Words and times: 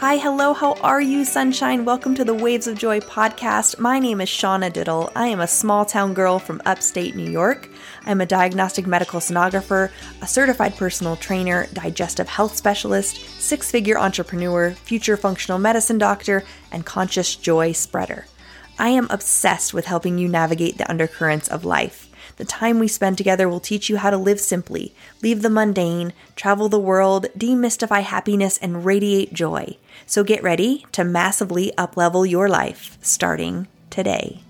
Hi, 0.00 0.16
hello, 0.16 0.54
how 0.54 0.72
are 0.80 1.02
you, 1.02 1.26
sunshine? 1.26 1.84
Welcome 1.84 2.14
to 2.14 2.24
the 2.24 2.32
Waves 2.32 2.66
of 2.66 2.78
Joy 2.78 3.00
podcast. 3.00 3.78
My 3.78 3.98
name 3.98 4.22
is 4.22 4.30
Shauna 4.30 4.72
Dittl. 4.72 5.12
I 5.14 5.26
am 5.26 5.40
a 5.40 5.46
small 5.46 5.84
town 5.84 6.14
girl 6.14 6.38
from 6.38 6.62
upstate 6.64 7.14
New 7.14 7.30
York. 7.30 7.68
I'm 8.06 8.22
a 8.22 8.26
diagnostic 8.26 8.86
medical 8.86 9.20
sonographer, 9.20 9.90
a 10.22 10.26
certified 10.26 10.74
personal 10.78 11.16
trainer, 11.16 11.66
digestive 11.74 12.30
health 12.30 12.56
specialist, 12.56 13.16
six 13.42 13.70
figure 13.70 13.98
entrepreneur, 13.98 14.70
future 14.70 15.18
functional 15.18 15.58
medicine 15.58 15.98
doctor, 15.98 16.44
and 16.72 16.86
conscious 16.86 17.36
joy 17.36 17.72
spreader. 17.72 18.24
I 18.78 18.88
am 18.88 19.06
obsessed 19.10 19.74
with 19.74 19.84
helping 19.84 20.16
you 20.16 20.28
navigate 20.28 20.78
the 20.78 20.90
undercurrents 20.90 21.48
of 21.48 21.66
life. 21.66 22.09
The 22.40 22.46
time 22.46 22.78
we 22.78 22.88
spend 22.88 23.18
together 23.18 23.50
will 23.50 23.60
teach 23.60 23.90
you 23.90 23.98
how 23.98 24.08
to 24.08 24.16
live 24.16 24.40
simply, 24.40 24.94
leave 25.22 25.42
the 25.42 25.50
mundane, 25.50 26.14
travel 26.36 26.70
the 26.70 26.78
world, 26.78 27.26
demystify 27.36 28.02
happiness, 28.02 28.56
and 28.62 28.82
radiate 28.82 29.34
joy. 29.34 29.76
So 30.06 30.24
get 30.24 30.42
ready 30.42 30.86
to 30.92 31.04
massively 31.04 31.70
uplevel 31.76 32.26
your 32.26 32.48
life 32.48 32.96
starting 33.02 33.68
today. 33.90 34.40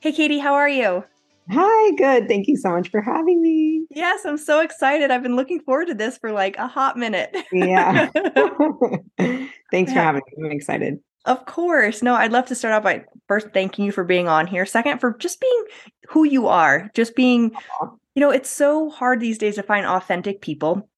Hey, 0.00 0.10
Katie, 0.10 0.40
how 0.40 0.54
are 0.54 0.68
you? 0.68 1.04
Hi, 1.48 1.94
good. 1.94 2.26
Thank 2.26 2.48
you 2.48 2.56
so 2.56 2.70
much 2.70 2.90
for 2.90 3.00
having 3.00 3.40
me. 3.40 3.86
Yes, 3.88 4.24
I'm 4.24 4.36
so 4.36 4.58
excited. 4.58 5.12
I've 5.12 5.22
been 5.22 5.36
looking 5.36 5.60
forward 5.60 5.86
to 5.86 5.94
this 5.94 6.18
for 6.18 6.32
like 6.32 6.56
a 6.56 6.66
hot 6.66 6.96
minute. 6.96 7.36
yeah. 7.52 8.10
Thanks 9.70 9.92
for 9.92 10.00
having 10.00 10.22
me. 10.36 10.46
I'm 10.46 10.50
excited. 10.50 10.98
Of 11.26 11.44
course. 11.44 12.02
No, 12.02 12.14
I'd 12.14 12.32
love 12.32 12.46
to 12.46 12.54
start 12.54 12.72
out 12.72 12.84
by 12.84 13.04
first 13.26 13.48
thanking 13.52 13.84
you 13.84 13.92
for 13.92 14.04
being 14.04 14.28
on 14.28 14.46
here. 14.46 14.64
Second, 14.64 15.00
for 15.00 15.16
just 15.18 15.40
being 15.40 15.64
who 16.08 16.24
you 16.24 16.46
are, 16.46 16.88
just 16.94 17.16
being, 17.16 17.52
uh-huh. 17.54 17.90
you 18.14 18.20
know, 18.20 18.30
it's 18.30 18.48
so 18.48 18.90
hard 18.90 19.18
these 19.18 19.38
days 19.38 19.56
to 19.56 19.64
find 19.64 19.86
authentic 19.86 20.40
people. 20.40 20.88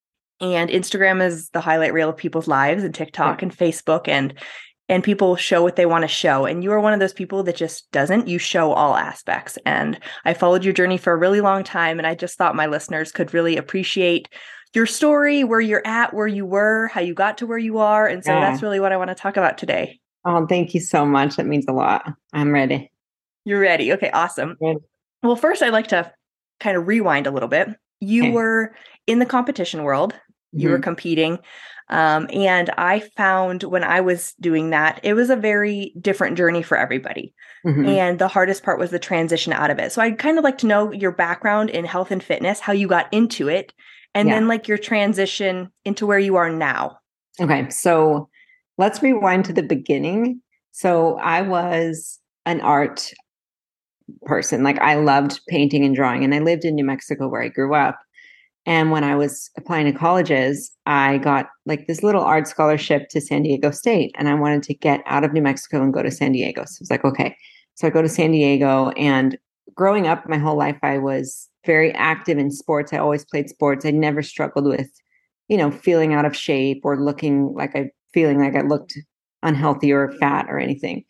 And 0.41 0.71
Instagram 0.71 1.23
is 1.23 1.49
the 1.51 1.63
highlight 1.63 1.95
reel 1.95 2.11
of 2.11 2.17
people's 2.17 2.47
lives 2.47 2.85
and 2.85 2.95
TikTok 2.95 3.43
and 3.43 3.57
Facebook 3.57 4.07
and 4.07 4.35
and 4.91 5.05
people 5.05 5.37
show 5.37 5.63
what 5.63 5.77
they 5.77 5.85
want 5.85 6.03
to 6.03 6.09
show. 6.09 6.47
And 6.47 6.65
you 6.65 6.73
are 6.73 6.81
one 6.81 6.95
of 6.95 7.01
those 7.01 7.13
people 7.13 7.43
that 7.43 7.57
just 7.57 7.91
doesn't. 7.93 8.27
You 8.27 8.39
show 8.39 8.73
all 8.73 8.97
aspects. 8.97 9.59
And 9.67 10.01
I 10.25 10.33
followed 10.33 10.65
your 10.65 10.73
journey 10.73 10.97
for 10.97 11.13
a 11.13 11.17
really 11.19 11.43
long 11.43 11.63
time. 11.63 11.99
And 11.99 12.07
I 12.07 12.15
just 12.15 12.39
thought 12.39 12.57
my 12.57 12.67
listeners 12.67 13.13
could 13.13 13.35
really 13.35 13.59
appreciate 13.59 14.29
your 14.75 14.87
story, 14.87 15.45
where 15.45 15.61
you're 15.61 15.87
at, 15.87 16.15
where 16.15 16.27
you 16.27 16.47
were, 16.47 16.89
how 16.89 17.03
you 17.03 17.13
got 17.13 17.39
to 17.39 17.47
where 17.47 17.59
you 17.59 17.79
are. 17.79 18.07
And 18.07 18.25
so 18.25 18.33
yeah. 18.33 18.41
that's 18.41 18.63
really 18.63 18.81
what 18.81 18.93
I 18.93 18.97
want 18.97 19.09
to 19.09 19.15
talk 19.15 19.37
about 19.37 19.59
today. 19.59 20.01
Oh, 20.29 20.47
thank 20.47 20.75
you 20.75 20.81
so 20.81 21.07
much. 21.07 21.37
That 21.37 21.47
means 21.47 21.65
a 21.69 21.73
lot. 21.73 22.13
I'm 22.35 22.53
ready. 22.53 22.93
You're 23.47 23.61
ready. 23.61 23.95
Okay, 23.95 24.11
awesome. 24.11 24.57
Ready. 24.61 24.81
Well, 25.23 25.37
first, 25.37 25.63
I'd 25.63 25.73
like 25.73 25.89
to 25.89 26.13
kind 26.61 26.77
of 26.77 26.87
rewind 26.87 27.27
a 27.27 27.31
little 27.31 27.49
bit. 27.49 27.69
You 28.01 28.25
okay. 28.25 28.33
were 28.33 28.75
in 29.07 29.21
the 29.21 29.27
competition 29.27 29.85
world, 29.85 30.15
you 30.53 30.65
mm-hmm. 30.65 30.73
were 30.73 30.79
competing. 30.81 31.39
Um, 31.89 32.29
and 32.31 32.69
I 32.77 33.01
found 33.17 33.63
when 33.63 33.83
I 33.83 34.03
was 34.03 34.35
doing 34.39 34.69
that, 34.71 35.01
it 35.03 35.15
was 35.15 35.31
a 35.31 35.37
very 35.37 35.95
different 35.99 36.37
journey 36.37 36.63
for 36.63 36.77
everybody. 36.77 37.35
Mm-hmm. 37.67 37.87
And 37.87 38.19
the 38.19 38.29
hardest 38.29 38.63
part 38.63 38.79
was 38.79 38.91
the 38.91 38.99
transition 38.99 39.55
out 39.55 39.71
of 39.71 39.79
it. 39.79 39.93
So 39.93 40.03
I'd 40.03 40.19
kind 40.19 40.37
of 40.37 40.45
like 40.45 40.59
to 40.59 40.67
know 40.67 40.93
your 40.93 41.13
background 41.13 41.71
in 41.71 41.87
health 41.87 42.11
and 42.11 42.23
fitness, 42.23 42.61
how 42.61 42.75
you 42.75 42.87
got 42.87 43.11
into 43.15 43.49
it, 43.49 43.73
and 44.15 44.29
yeah. 44.29 44.35
then 44.35 44.49
like 44.49 44.69
your 44.69 44.77
transition 44.77 45.73
into 45.87 46.07
where 46.07 46.19
you 46.19 46.37
are 46.37 46.51
now. 46.51 46.99
Okay. 47.41 47.71
So 47.71 48.29
let's 48.79 49.03
rewind 49.03 49.45
to 49.45 49.53
the 49.53 49.63
beginning. 49.63 50.41
So 50.73 51.19
I 51.19 51.43
was 51.43 52.19
an 52.47 52.61
art 52.63 53.13
person. 54.23 54.63
Like 54.63 54.79
I 54.79 54.95
loved 54.95 55.41
painting 55.49 55.85
and 55.85 55.95
drawing, 55.95 56.25
and 56.25 56.35
I 56.35 56.39
lived 56.39 56.65
in 56.65 56.75
New 56.75 56.85
Mexico 56.85 57.29
where 57.29 57.43
I 57.43 57.49
grew 57.49 57.75
up. 57.75 57.99
And 58.65 58.91
when 58.91 59.03
I 59.03 59.15
was 59.15 59.51
applying 59.57 59.91
to 59.91 59.99
colleges, 59.99 60.71
I 60.87 61.19
got 61.19 61.47
like 61.65 61.87
this 61.87 62.03
little 62.03 62.23
art 62.23 62.47
scholarship 62.47 63.09
to 63.11 63.21
San 63.21 63.43
Diego 63.43 63.71
State, 63.71 64.15
and 64.19 64.29
I 64.29 64.35
wanted 64.35 64.63
to 64.65 64.75
get 64.75 65.03
out 65.07 65.25
of 65.25 65.33
New 65.33 65.43
Mexico 65.43 65.83
and 65.83 65.93
go 65.93 66.03
to 66.03 66.11
San 66.11 66.33
Diego. 66.33 66.65
So 66.65 66.79
I 66.79 66.83
was 66.83 66.91
like, 66.91 67.05
okay. 67.05 67.37
So 67.75 67.87
I 67.87 67.91
go 67.91 68.03
to 68.03 68.09
San 68.09 68.33
Diego, 68.33 68.91
and 68.91 69.39
growing 69.75 70.07
up 70.07 70.29
my 70.29 70.39
whole 70.39 70.57
life, 70.57 70.79
I 70.83 70.99
was 70.99 71.49
very 71.65 71.93
active 71.95 72.39
in 72.39 72.51
sports. 72.51 72.93
I 72.93 72.99
always 72.99 73.25
played 73.25 73.49
sports. 73.49 73.85
I 73.85 73.91
never 73.91 74.23
struggled 74.23 74.65
with, 74.65 74.91
you 75.49 75.57
know, 75.57 75.71
feeling 75.71 76.15
out 76.15 76.25
of 76.25 76.37
shape 76.37 76.81
or 76.85 77.01
looking 77.01 77.53
like 77.55 77.77
I 77.77 77.91
feeling 78.13 78.39
like 78.39 78.55
I 78.55 78.63
looked 78.63 78.99
unhealthy 79.43 79.93
or 79.93 80.13
fat 80.21 80.47
or 80.49 80.59
anything. 80.59 81.05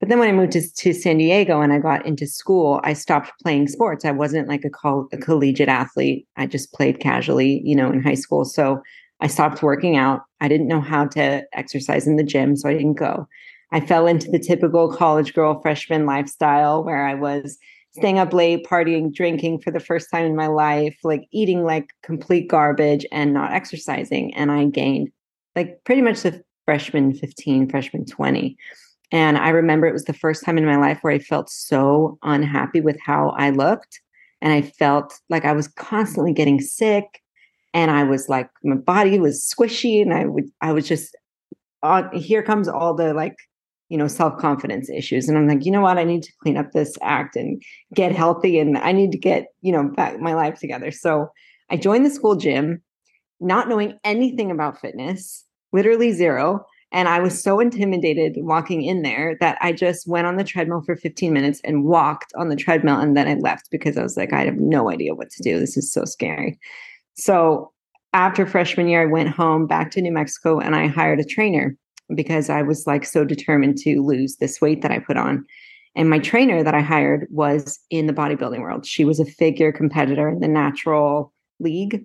But 0.00 0.08
then 0.08 0.18
when 0.18 0.28
I 0.28 0.32
moved 0.32 0.52
to, 0.52 0.60
to 0.60 0.92
San 0.92 1.18
Diego 1.18 1.60
and 1.60 1.72
I 1.72 1.78
got 1.78 2.04
into 2.04 2.26
school, 2.26 2.80
I 2.84 2.92
stopped 2.92 3.32
playing 3.42 3.68
sports. 3.68 4.04
I 4.04 4.10
wasn't 4.10 4.48
like 4.48 4.64
a, 4.64 4.70
col- 4.70 5.08
a 5.12 5.16
collegiate 5.16 5.68
athlete. 5.68 6.26
I 6.36 6.46
just 6.46 6.72
played 6.72 7.00
casually, 7.00 7.62
you 7.64 7.74
know, 7.74 7.90
in 7.90 8.02
high 8.02 8.14
school. 8.14 8.44
So 8.44 8.82
I 9.20 9.28
stopped 9.28 9.62
working 9.62 9.96
out. 9.96 10.22
I 10.40 10.48
didn't 10.48 10.68
know 10.68 10.80
how 10.80 11.06
to 11.06 11.44
exercise 11.54 12.06
in 12.06 12.16
the 12.16 12.24
gym, 12.24 12.56
so 12.56 12.68
I 12.68 12.74
didn't 12.74 12.94
go. 12.94 13.26
I 13.72 13.80
fell 13.80 14.06
into 14.06 14.30
the 14.30 14.38
typical 14.38 14.92
college 14.92 15.32
girl 15.32 15.60
freshman 15.60 16.06
lifestyle 16.06 16.84
where 16.84 17.06
I 17.06 17.14
was 17.14 17.56
staying 17.96 18.18
up 18.18 18.32
late, 18.32 18.66
partying, 18.66 19.12
drinking 19.12 19.60
for 19.60 19.70
the 19.70 19.80
first 19.80 20.10
time 20.10 20.26
in 20.26 20.36
my 20.36 20.48
life, 20.48 20.96
like 21.02 21.26
eating 21.32 21.64
like 21.64 21.90
complete 22.02 22.48
garbage 22.48 23.06
and 23.10 23.32
not 23.32 23.52
exercising. 23.52 24.34
And 24.34 24.50
I 24.50 24.66
gained 24.66 25.10
like 25.56 25.82
pretty 25.84 26.02
much 26.02 26.22
the 26.22 26.42
freshman 26.64 27.14
15, 27.14 27.68
freshman 27.68 28.04
20. 28.04 28.56
And 29.12 29.38
I 29.38 29.50
remember 29.50 29.86
it 29.86 29.92
was 29.92 30.04
the 30.04 30.12
first 30.12 30.44
time 30.44 30.58
in 30.58 30.66
my 30.66 30.76
life 30.76 30.98
where 31.02 31.12
I 31.12 31.18
felt 31.18 31.50
so 31.50 32.18
unhappy 32.22 32.80
with 32.80 32.98
how 33.04 33.30
I 33.38 33.50
looked. 33.50 34.00
And 34.40 34.52
I 34.52 34.62
felt 34.62 35.20
like 35.28 35.44
I 35.44 35.52
was 35.52 35.68
constantly 35.68 36.32
getting 36.32 36.60
sick. 36.60 37.04
And 37.72 37.90
I 37.90 38.04
was 38.04 38.28
like, 38.28 38.48
my 38.62 38.76
body 38.76 39.18
was 39.18 39.42
squishy. 39.42 40.02
And 40.02 40.12
I 40.12 40.26
would, 40.26 40.50
I 40.60 40.72
was 40.72 40.88
just, 40.88 41.16
uh, 41.82 42.08
here 42.12 42.42
comes 42.42 42.66
all 42.68 42.94
the 42.94 43.14
like, 43.14 43.36
you 43.88 43.98
know, 43.98 44.08
self 44.08 44.38
confidence 44.38 44.90
issues. 44.90 45.28
And 45.28 45.36
I'm 45.36 45.46
like, 45.46 45.64
you 45.64 45.70
know 45.70 45.82
what? 45.82 45.98
I 45.98 46.04
need 46.04 46.22
to 46.22 46.32
clean 46.42 46.56
up 46.56 46.72
this 46.72 46.96
act 47.02 47.36
and 47.36 47.62
get 47.94 48.12
healthy. 48.12 48.58
And 48.58 48.76
I 48.78 48.92
need 48.92 49.12
to 49.12 49.18
get, 49.18 49.46
you 49.60 49.72
know, 49.72 49.84
back 49.84 50.18
my 50.18 50.34
life 50.34 50.58
together. 50.58 50.90
So 50.90 51.28
I 51.70 51.76
joined 51.76 52.04
the 52.04 52.10
school 52.10 52.36
gym, 52.36 52.82
not 53.40 53.68
knowing 53.68 53.98
anything 54.04 54.50
about 54.50 54.80
fitness 54.80 55.44
literally 55.74 56.12
zero. 56.12 56.64
And 56.92 57.08
I 57.08 57.18
was 57.18 57.42
so 57.42 57.58
intimidated 57.58 58.36
walking 58.36 58.82
in 58.82 59.02
there 59.02 59.36
that 59.40 59.58
I 59.60 59.72
just 59.72 60.06
went 60.06 60.28
on 60.28 60.36
the 60.36 60.44
treadmill 60.44 60.82
for 60.86 60.94
15 60.94 61.32
minutes 61.32 61.60
and 61.64 61.84
walked 61.84 62.32
on 62.36 62.48
the 62.48 62.56
treadmill. 62.56 63.00
And 63.00 63.16
then 63.16 63.26
I 63.26 63.34
left 63.34 63.68
because 63.72 63.98
I 63.98 64.02
was 64.02 64.16
like, 64.16 64.32
I 64.32 64.44
have 64.44 64.56
no 64.56 64.88
idea 64.88 65.16
what 65.16 65.30
to 65.30 65.42
do. 65.42 65.58
This 65.58 65.76
is 65.76 65.92
so 65.92 66.04
scary. 66.04 66.58
So 67.16 67.72
after 68.12 68.46
freshman 68.46 68.86
year, 68.86 69.02
I 69.02 69.06
went 69.06 69.30
home 69.30 69.66
back 69.66 69.90
to 69.90 70.00
New 70.00 70.12
Mexico 70.12 70.60
and 70.60 70.76
I 70.76 70.86
hired 70.86 71.18
a 71.18 71.24
trainer 71.24 71.76
because 72.14 72.48
I 72.48 72.62
was 72.62 72.86
like 72.86 73.04
so 73.04 73.24
determined 73.24 73.76
to 73.78 74.00
lose 74.00 74.36
this 74.36 74.60
weight 74.60 74.82
that 74.82 74.92
I 74.92 75.00
put 75.00 75.16
on. 75.16 75.44
And 75.96 76.08
my 76.08 76.20
trainer 76.20 76.62
that 76.62 76.74
I 76.74 76.80
hired 76.80 77.26
was 77.30 77.80
in 77.90 78.06
the 78.06 78.12
bodybuilding 78.12 78.60
world. 78.60 78.86
She 78.86 79.04
was 79.04 79.18
a 79.18 79.24
figure 79.24 79.72
competitor 79.72 80.28
in 80.28 80.38
the 80.38 80.48
natural 80.48 81.32
league. 81.58 82.04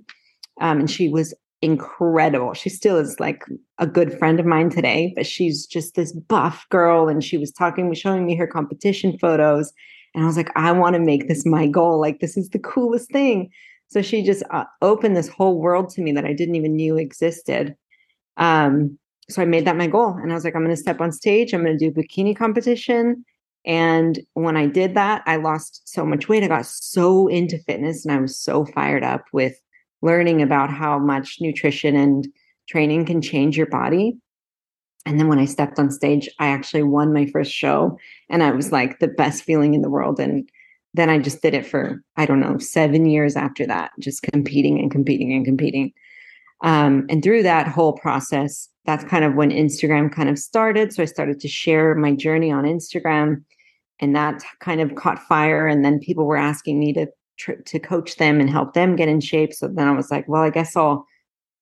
Um, 0.59 0.79
and 0.79 0.91
she 0.91 1.09
was 1.09 1.33
incredible. 1.61 2.53
She 2.53 2.69
still 2.69 2.97
is 2.97 3.19
like 3.19 3.43
a 3.77 3.87
good 3.87 4.17
friend 4.17 4.39
of 4.39 4.45
mine 4.45 4.69
today, 4.69 5.13
but 5.15 5.25
she's 5.25 5.65
just 5.65 5.95
this 5.95 6.13
buff 6.13 6.65
girl. 6.69 7.07
And 7.09 7.23
she 7.23 7.37
was 7.37 7.51
talking, 7.51 7.93
showing 7.93 8.25
me 8.25 8.35
her 8.35 8.47
competition 8.47 9.17
photos. 9.17 9.73
And 10.13 10.23
I 10.23 10.27
was 10.27 10.37
like, 10.37 10.49
I 10.55 10.71
want 10.71 10.95
to 10.95 10.99
make 10.99 11.27
this 11.27 11.45
my 11.45 11.67
goal. 11.67 11.99
Like, 11.99 12.19
this 12.19 12.37
is 12.37 12.49
the 12.49 12.59
coolest 12.59 13.11
thing. 13.11 13.49
So 13.87 14.01
she 14.01 14.23
just 14.23 14.43
uh, 14.51 14.65
opened 14.81 15.17
this 15.17 15.27
whole 15.27 15.59
world 15.59 15.89
to 15.91 16.01
me 16.01 16.11
that 16.13 16.25
I 16.25 16.33
didn't 16.33 16.55
even 16.55 16.75
knew 16.75 16.97
existed. 16.97 17.75
Um, 18.37 18.97
so 19.29 19.41
I 19.41 19.45
made 19.45 19.65
that 19.65 19.77
my 19.77 19.87
goal. 19.87 20.13
And 20.13 20.31
I 20.31 20.35
was 20.35 20.43
like, 20.43 20.55
I'm 20.55 20.63
going 20.63 20.75
to 20.75 20.81
step 20.81 21.01
on 21.01 21.11
stage, 21.11 21.53
I'm 21.53 21.63
going 21.63 21.77
to 21.77 21.91
do 21.91 21.91
bikini 21.91 22.35
competition. 22.35 23.25
And 23.65 24.19
when 24.33 24.55
I 24.55 24.67
did 24.67 24.95
that, 24.95 25.21
I 25.25 25.35
lost 25.35 25.81
so 25.85 26.05
much 26.05 26.29
weight. 26.29 26.43
I 26.43 26.47
got 26.47 26.65
so 26.65 27.27
into 27.27 27.59
fitness 27.59 28.05
and 28.05 28.15
I 28.15 28.21
was 28.21 28.39
so 28.39 28.65
fired 28.65 29.03
up 29.03 29.25
with 29.33 29.59
learning 30.01 30.41
about 30.41 30.69
how 30.69 30.97
much 30.99 31.37
nutrition 31.41 31.95
and 31.95 32.27
training 32.67 33.05
can 33.05 33.21
change 33.21 33.57
your 33.57 33.67
body. 33.67 34.17
And 35.05 35.19
then 35.19 35.27
when 35.27 35.39
I 35.39 35.45
stepped 35.45 35.79
on 35.79 35.91
stage, 35.91 36.29
I 36.39 36.47
actually 36.47 36.83
won 36.83 37.13
my 37.13 37.25
first 37.25 37.51
show 37.51 37.97
and 38.29 38.43
I 38.43 38.51
was 38.51 38.71
like 38.71 38.99
the 38.99 39.07
best 39.07 39.43
feeling 39.43 39.73
in 39.73 39.81
the 39.81 39.89
world. 39.89 40.19
And 40.19 40.47
then 40.93 41.09
I 41.09 41.19
just 41.19 41.41
did 41.41 41.53
it 41.53 41.65
for, 41.65 42.03
I 42.17 42.25
don't 42.25 42.39
know, 42.39 42.57
seven 42.57 43.05
years 43.05 43.35
after 43.35 43.65
that, 43.67 43.91
just 43.99 44.21
competing 44.23 44.79
and 44.79 44.91
competing 44.91 45.33
and 45.33 45.45
competing. 45.45 45.93
Um, 46.63 47.05
and 47.09 47.23
through 47.23 47.43
that 47.43 47.67
whole 47.67 47.93
process, 47.93 48.67
that's 48.85 49.03
kind 49.03 49.23
of 49.23 49.35
when 49.35 49.51
Instagram 49.51 50.11
kind 50.11 50.29
of 50.29 50.37
started. 50.37 50.93
So 50.93 51.03
I 51.03 51.05
started 51.05 51.39
to 51.39 51.47
share 51.47 51.95
my 51.95 52.13
journey 52.13 52.51
on 52.51 52.63
Instagram 52.65 53.43
and 53.99 54.15
that 54.15 54.43
kind 54.59 54.81
of 54.81 54.95
caught 54.95 55.19
fire. 55.19 55.67
And 55.67 55.85
then 55.85 55.99
people 55.99 56.25
were 56.25 56.37
asking 56.37 56.79
me 56.79 56.93
to 56.93 57.07
tr- 57.39 57.61
to 57.65 57.79
coach 57.79 58.17
them 58.17 58.39
and 58.39 58.49
help 58.49 58.73
them 58.73 58.95
get 58.95 59.09
in 59.09 59.21
shape. 59.21 59.53
So 59.53 59.67
then 59.67 59.87
I 59.87 59.91
was 59.91 60.11
like, 60.11 60.27
well, 60.27 60.43
I 60.43 60.49
guess 60.49 60.75
I'll 60.75 61.05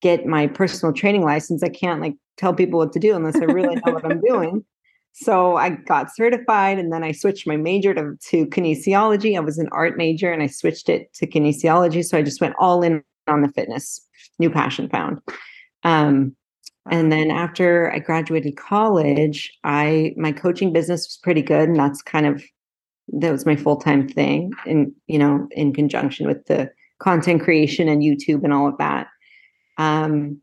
get 0.02 0.26
my 0.26 0.48
personal 0.48 0.94
training 0.94 1.24
license. 1.24 1.64
I 1.64 1.70
can't 1.70 2.02
like 2.02 2.16
tell 2.38 2.54
people 2.54 2.80
what 2.80 2.94
to 2.94 3.00
do 3.00 3.16
unless 3.16 3.36
I 3.36 3.46
really 3.46 3.76
know 3.76 3.94
what 3.94 4.06
I'm 4.06 4.22
doing. 4.28 4.66
So 5.14 5.56
I 5.56 5.72
got 5.72 6.14
certified 6.16 6.78
and 6.78 6.94
then 6.94 7.04
I 7.04 7.12
switched 7.12 7.48
my 7.48 7.58
major 7.58 7.94
to, 7.94 8.16
to 8.30 8.46
kinesiology. 8.48 9.36
I 9.36 9.40
was 9.40 9.58
an 9.58 9.70
art 9.72 9.98
major 9.98 10.32
and 10.32 10.44
I 10.44 10.48
switched 10.48 10.90
it 10.90 11.12
to 11.16 11.26
kinesiology. 11.26 12.06
So 12.06 12.18
I 12.18 12.22
just 12.22 12.42
went 12.42 12.56
all 12.60 12.84
in 12.84 13.04
on 13.28 13.42
the 13.42 13.50
fitness, 13.50 14.00
new 14.38 14.50
passion 14.50 14.90
found. 14.90 15.20
Um, 15.84 16.36
And 16.90 17.12
then 17.12 17.32
after 17.32 17.92
I 17.92 18.00
graduated 18.00 18.56
college, 18.56 19.52
I 19.64 20.14
my 20.16 20.32
coaching 20.32 20.72
business 20.72 21.02
was 21.08 21.20
pretty 21.22 21.42
good, 21.42 21.68
and 21.70 21.78
that's 21.78 22.02
kind 22.02 22.26
of 22.26 22.44
that 23.10 23.32
was 23.32 23.46
my 23.46 23.56
full 23.56 23.78
time 23.78 24.08
thing, 24.08 24.52
and 24.66 24.92
you 25.08 25.20
know, 25.20 25.48
in 25.52 25.74
conjunction 25.74 26.28
with 26.28 26.46
the 26.46 26.72
content 27.00 27.42
creation 27.42 27.88
and 27.88 28.02
YouTube 28.02 28.44
and 28.44 28.54
all 28.54 28.68
of 28.68 28.78
that. 28.78 29.08
Um, 29.78 30.42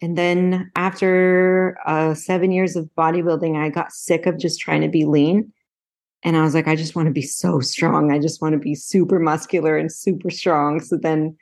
and 0.00 0.16
then 0.16 0.70
after 0.76 1.78
uh, 1.86 2.14
seven 2.14 2.52
years 2.52 2.76
of 2.76 2.88
bodybuilding, 2.96 3.56
I 3.56 3.68
got 3.68 3.92
sick 3.92 4.26
of 4.26 4.38
just 4.38 4.60
trying 4.60 4.82
to 4.82 4.88
be 4.88 5.04
lean. 5.04 5.52
And 6.24 6.36
I 6.36 6.42
was 6.42 6.54
like, 6.54 6.68
I 6.68 6.76
just 6.76 6.96
want 6.96 7.06
to 7.06 7.12
be 7.12 7.22
so 7.22 7.60
strong. 7.60 8.12
I 8.12 8.18
just 8.18 8.42
want 8.42 8.52
to 8.52 8.58
be 8.58 8.74
super 8.74 9.18
muscular 9.18 9.76
and 9.76 9.90
super 9.90 10.30
strong. 10.30 10.80
So 10.80 10.96
then 10.96 11.36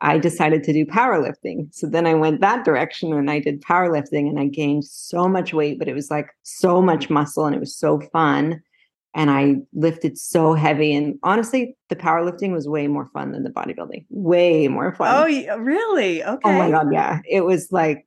I 0.00 0.18
decided 0.18 0.64
to 0.64 0.72
do 0.72 0.84
powerlifting. 0.86 1.74
So 1.74 1.86
then 1.86 2.06
I 2.06 2.14
went 2.14 2.40
that 2.40 2.64
direction 2.64 3.12
and 3.12 3.30
I 3.30 3.38
did 3.38 3.62
powerlifting 3.62 4.28
and 4.28 4.38
I 4.38 4.46
gained 4.46 4.84
so 4.84 5.28
much 5.28 5.54
weight, 5.54 5.78
but 5.78 5.88
it 5.88 5.94
was 5.94 6.10
like 6.10 6.28
so 6.42 6.82
much 6.82 7.10
muscle 7.10 7.46
and 7.46 7.54
it 7.54 7.60
was 7.60 7.76
so 7.76 8.00
fun. 8.12 8.62
And 9.14 9.30
I 9.30 9.56
lifted 9.72 10.18
so 10.18 10.54
heavy. 10.54 10.94
And 10.94 11.18
honestly, 11.22 11.76
the 11.88 11.96
powerlifting 11.96 12.52
was 12.52 12.68
way 12.68 12.88
more 12.88 13.06
fun 13.06 13.32
than 13.32 13.44
the 13.44 13.50
bodybuilding. 13.50 14.06
Way 14.10 14.66
more 14.68 14.94
fun. 14.94 15.14
Oh, 15.14 15.58
really? 15.58 16.24
Okay. 16.24 16.40
Oh 16.44 16.52
my 16.52 16.70
God. 16.70 16.92
Yeah. 16.92 17.20
It 17.28 17.42
was 17.42 17.70
like 17.70 18.04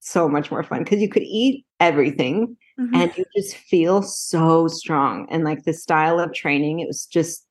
so 0.00 0.28
much 0.28 0.50
more 0.50 0.62
fun 0.62 0.84
because 0.84 1.00
you 1.00 1.08
could 1.08 1.22
eat 1.22 1.64
everything 1.78 2.56
mm-hmm. 2.78 2.94
and 2.94 3.16
you 3.16 3.24
just 3.34 3.56
feel 3.56 4.02
so 4.02 4.68
strong. 4.68 5.26
And 5.30 5.44
like 5.44 5.64
the 5.64 5.72
style 5.72 6.18
of 6.18 6.34
training, 6.34 6.80
it 6.80 6.86
was 6.86 7.06
just 7.06 7.46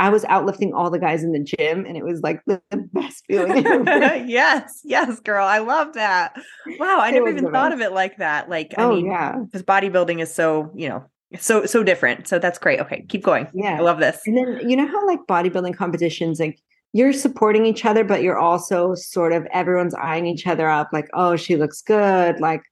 I 0.00 0.10
was 0.10 0.24
outlifting 0.24 0.72
all 0.74 0.90
the 0.90 0.98
guys 0.98 1.24
in 1.24 1.32
the 1.32 1.42
gym 1.42 1.84
and 1.84 1.96
it 1.96 2.04
was 2.04 2.20
like 2.20 2.40
the, 2.46 2.62
the 2.70 2.88
best 2.92 3.24
feeling. 3.26 3.64
yes, 4.28 4.80
yes, 4.84 5.20
girl. 5.20 5.44
I 5.44 5.58
love 5.58 5.94
that. 5.94 6.34
Wow, 6.78 6.98
I 7.00 7.08
it 7.08 7.12
never 7.12 7.28
even 7.28 7.50
thought 7.50 7.72
of 7.72 7.80
it 7.80 7.92
like 7.92 8.18
that. 8.18 8.48
Like, 8.48 8.74
I 8.78 8.84
oh, 8.84 8.94
mean, 8.94 9.06
yeah. 9.06 9.36
Because 9.44 9.64
bodybuilding 9.64 10.20
is 10.20 10.32
so, 10.32 10.72
you 10.76 10.88
know, 10.88 11.04
so 11.36 11.66
so 11.66 11.82
different. 11.82 12.26
So 12.26 12.38
that's 12.38 12.58
great. 12.58 12.80
Okay, 12.80 13.04
keep 13.08 13.22
going. 13.22 13.48
Yeah. 13.52 13.76
I 13.76 13.80
love 13.80 13.98
this. 13.98 14.20
And 14.26 14.36
then 14.36 14.68
you 14.68 14.76
know 14.76 14.86
how 14.86 15.06
like 15.06 15.20
bodybuilding 15.28 15.76
competitions, 15.76 16.40
like 16.40 16.58
you're 16.92 17.12
supporting 17.12 17.66
each 17.66 17.84
other, 17.84 18.04
but 18.04 18.22
you're 18.22 18.38
also 18.38 18.94
sort 18.94 19.32
of 19.32 19.46
everyone's 19.52 19.94
eyeing 19.94 20.26
each 20.26 20.46
other 20.46 20.68
up, 20.68 20.88
like, 20.92 21.08
oh, 21.12 21.36
she 21.36 21.56
looks 21.56 21.82
good. 21.82 22.40
Like, 22.40 22.62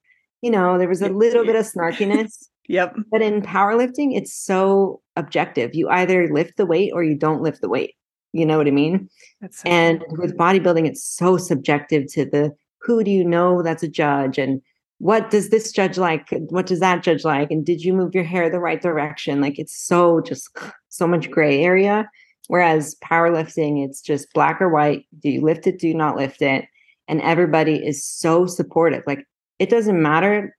you 0.41 0.51
know, 0.51 0.79
there 0.79 0.89
was 0.89 1.03
a 1.03 1.09
little 1.09 1.45
bit 1.45 1.57
of 1.57 1.67
snarkiness. 1.67 2.49
Yep. 2.69 2.97
But 3.13 3.23
in 3.23 3.43
powerlifting, 3.43 4.17
it's 4.17 4.35
so 4.35 5.01
objective. 5.15 5.77
You 5.77 5.89
either 5.89 6.27
lift 6.33 6.57
the 6.57 6.67
weight 6.67 6.91
or 6.93 7.05
you 7.05 7.15
don't 7.15 7.41
lift 7.41 7.61
the 7.61 7.69
weight. 7.69 7.95
You 8.33 8.45
know 8.45 8.59
what 8.59 8.67
I 8.67 8.73
mean? 8.73 9.09
So 9.53 9.69
and 9.69 10.05
cool. 10.09 10.19
with 10.19 10.37
bodybuilding, 10.37 10.85
it's 10.85 11.05
so 11.05 11.37
subjective 11.37 12.13
to 12.15 12.25
the 12.25 12.53
who 12.81 13.05
do 13.05 13.11
you 13.13 13.25
know 13.25 13.63
that's 13.63 13.85
a 13.85 13.89
judge 13.89 14.37
and 14.37 14.61
what 14.99 15.31
does 15.31 15.51
this 15.51 15.73
judge 15.73 15.99
like? 15.99 16.29
What 16.49 16.67
does 16.67 16.81
that 16.81 17.03
judge 17.03 17.25
like? 17.25 17.51
And 17.51 17.65
did 17.65 17.83
you 17.83 17.93
move 17.93 18.15
your 18.15 18.25
hair 18.25 18.49
the 18.49 18.61
right 18.61 18.81
direction? 18.81 19.41
Like 19.41 19.59
it's 19.59 19.77
so 19.77 20.21
just 20.21 20.57
so 20.89 21.07
much 21.07 21.31
gray 21.31 21.63
area. 21.63 22.09
Whereas 22.49 22.97
powerlifting, 23.05 23.85
it's 23.85 24.01
just 24.01 24.33
black 24.33 24.61
or 24.61 24.69
white. 24.69 25.05
Do 25.21 25.29
you 25.29 25.43
lift 25.43 25.67
it? 25.67 25.79
Do 25.79 25.89
you 25.89 25.95
not 25.95 26.17
lift 26.17 26.41
it? 26.41 26.65
And 27.09 27.21
everybody 27.21 27.85
is 27.85 28.05
so 28.05 28.47
supportive. 28.47 29.03
Like 29.07 29.27
it 29.59 29.69
doesn't 29.69 30.01
matter 30.01 30.57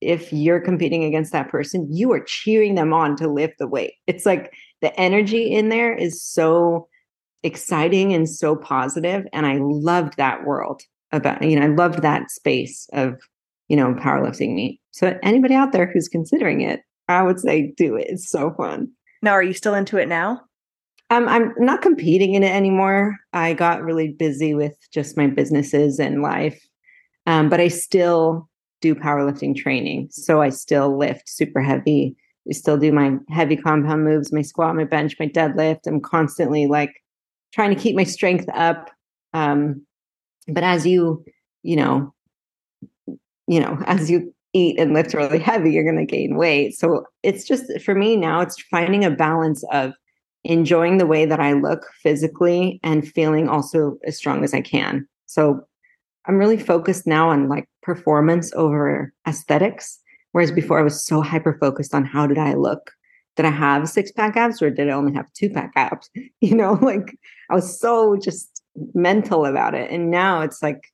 if 0.00 0.32
you're 0.32 0.60
competing 0.60 1.04
against 1.04 1.32
that 1.32 1.48
person, 1.48 1.88
you 1.90 2.12
are 2.12 2.20
cheering 2.20 2.74
them 2.74 2.92
on 2.92 3.16
to 3.16 3.28
lift 3.28 3.58
the 3.58 3.66
weight. 3.66 3.94
It's 4.06 4.26
like 4.26 4.52
the 4.82 4.98
energy 5.00 5.52
in 5.52 5.68
there 5.68 5.94
is 5.94 6.22
so 6.22 6.88
exciting 7.42 8.12
and 8.12 8.28
so 8.28 8.56
positive, 8.56 9.26
And 9.32 9.46
I 9.46 9.58
loved 9.60 10.16
that 10.16 10.44
world 10.44 10.82
about, 11.12 11.42
you 11.42 11.58
know, 11.58 11.66
I 11.66 11.70
loved 11.70 12.02
that 12.02 12.30
space 12.30 12.88
of, 12.92 13.20
you 13.68 13.76
know, 13.76 13.94
powerlifting 13.94 14.54
meet. 14.54 14.80
So 14.92 15.18
anybody 15.22 15.54
out 15.54 15.72
there 15.72 15.90
who's 15.92 16.08
considering 16.08 16.60
it, 16.60 16.80
I 17.08 17.22
would 17.22 17.40
say 17.40 17.72
do 17.76 17.96
it. 17.96 18.06
It's 18.08 18.28
so 18.28 18.52
fun. 18.56 18.88
Now, 19.22 19.32
are 19.32 19.42
you 19.42 19.54
still 19.54 19.74
into 19.74 19.96
it 19.96 20.08
now? 20.08 20.42
Um, 21.10 21.28
I'm 21.28 21.52
not 21.58 21.82
competing 21.82 22.34
in 22.34 22.42
it 22.42 22.52
anymore. 22.52 23.16
I 23.32 23.54
got 23.54 23.82
really 23.82 24.08
busy 24.08 24.54
with 24.54 24.76
just 24.92 25.16
my 25.16 25.28
businesses 25.28 26.00
and 26.00 26.22
life. 26.22 26.60
Um, 27.26 27.48
but 27.48 27.60
I 27.60 27.68
still 27.68 28.48
do 28.80 28.94
powerlifting 28.94 29.56
training. 29.56 30.08
So 30.10 30.42
I 30.42 30.48
still 30.50 30.96
lift 30.96 31.28
super 31.28 31.60
heavy. 31.60 32.16
I 32.48 32.52
still 32.52 32.76
do 32.76 32.92
my 32.92 33.16
heavy 33.28 33.56
compound 33.56 34.04
moves, 34.04 34.32
my 34.32 34.42
squat, 34.42 34.76
my 34.76 34.84
bench, 34.84 35.16
my 35.18 35.28
deadlift. 35.28 35.86
I'm 35.86 36.00
constantly 36.00 36.66
like 36.66 37.02
trying 37.52 37.74
to 37.74 37.80
keep 37.80 37.96
my 37.96 38.04
strength 38.04 38.48
up. 38.54 38.90
Um, 39.32 39.84
but 40.48 40.62
as 40.62 40.86
you, 40.86 41.24
you 41.62 41.76
know, 41.76 42.14
you 43.46 43.60
know, 43.60 43.78
as 43.86 44.10
you 44.10 44.32
eat 44.52 44.78
and 44.78 44.94
lift 44.94 45.14
really 45.14 45.38
heavy, 45.38 45.72
you're 45.72 45.84
going 45.84 45.96
to 45.96 46.04
gain 46.04 46.36
weight. 46.36 46.76
So 46.76 47.04
it's 47.22 47.44
just 47.44 47.80
for 47.82 47.94
me 47.94 48.16
now, 48.16 48.40
it's 48.40 48.60
finding 48.70 49.04
a 49.04 49.10
balance 49.10 49.64
of 49.72 49.92
enjoying 50.44 50.98
the 50.98 51.06
way 51.06 51.26
that 51.26 51.40
I 51.40 51.52
look 51.52 51.86
physically 52.02 52.80
and 52.82 53.06
feeling 53.06 53.48
also 53.48 53.98
as 54.04 54.16
strong 54.16 54.44
as 54.44 54.54
I 54.54 54.60
can. 54.60 55.06
So 55.26 55.60
I'm 56.26 56.38
really 56.38 56.58
focused 56.58 57.06
now 57.06 57.30
on 57.30 57.48
like 57.48 57.68
performance 57.82 58.52
over 58.54 59.12
aesthetics. 59.26 59.98
Whereas 60.32 60.52
before 60.52 60.78
I 60.78 60.82
was 60.82 61.04
so 61.04 61.20
hyper 61.20 61.56
focused 61.60 61.94
on 61.94 62.04
how 62.04 62.26
did 62.26 62.38
I 62.38 62.54
look? 62.54 62.92
Did 63.36 63.46
I 63.46 63.50
have 63.50 63.88
six 63.88 64.10
pack 64.10 64.36
abs 64.36 64.62
or 64.62 64.70
did 64.70 64.88
I 64.88 64.92
only 64.92 65.12
have 65.14 65.32
two 65.32 65.50
pack 65.50 65.72
abs? 65.76 66.10
You 66.40 66.54
know, 66.54 66.74
like 66.74 67.16
I 67.50 67.54
was 67.54 67.80
so 67.80 68.16
just 68.16 68.62
mental 68.94 69.46
about 69.46 69.74
it. 69.74 69.90
And 69.90 70.10
now 70.10 70.42
it's 70.42 70.62
like 70.62 70.92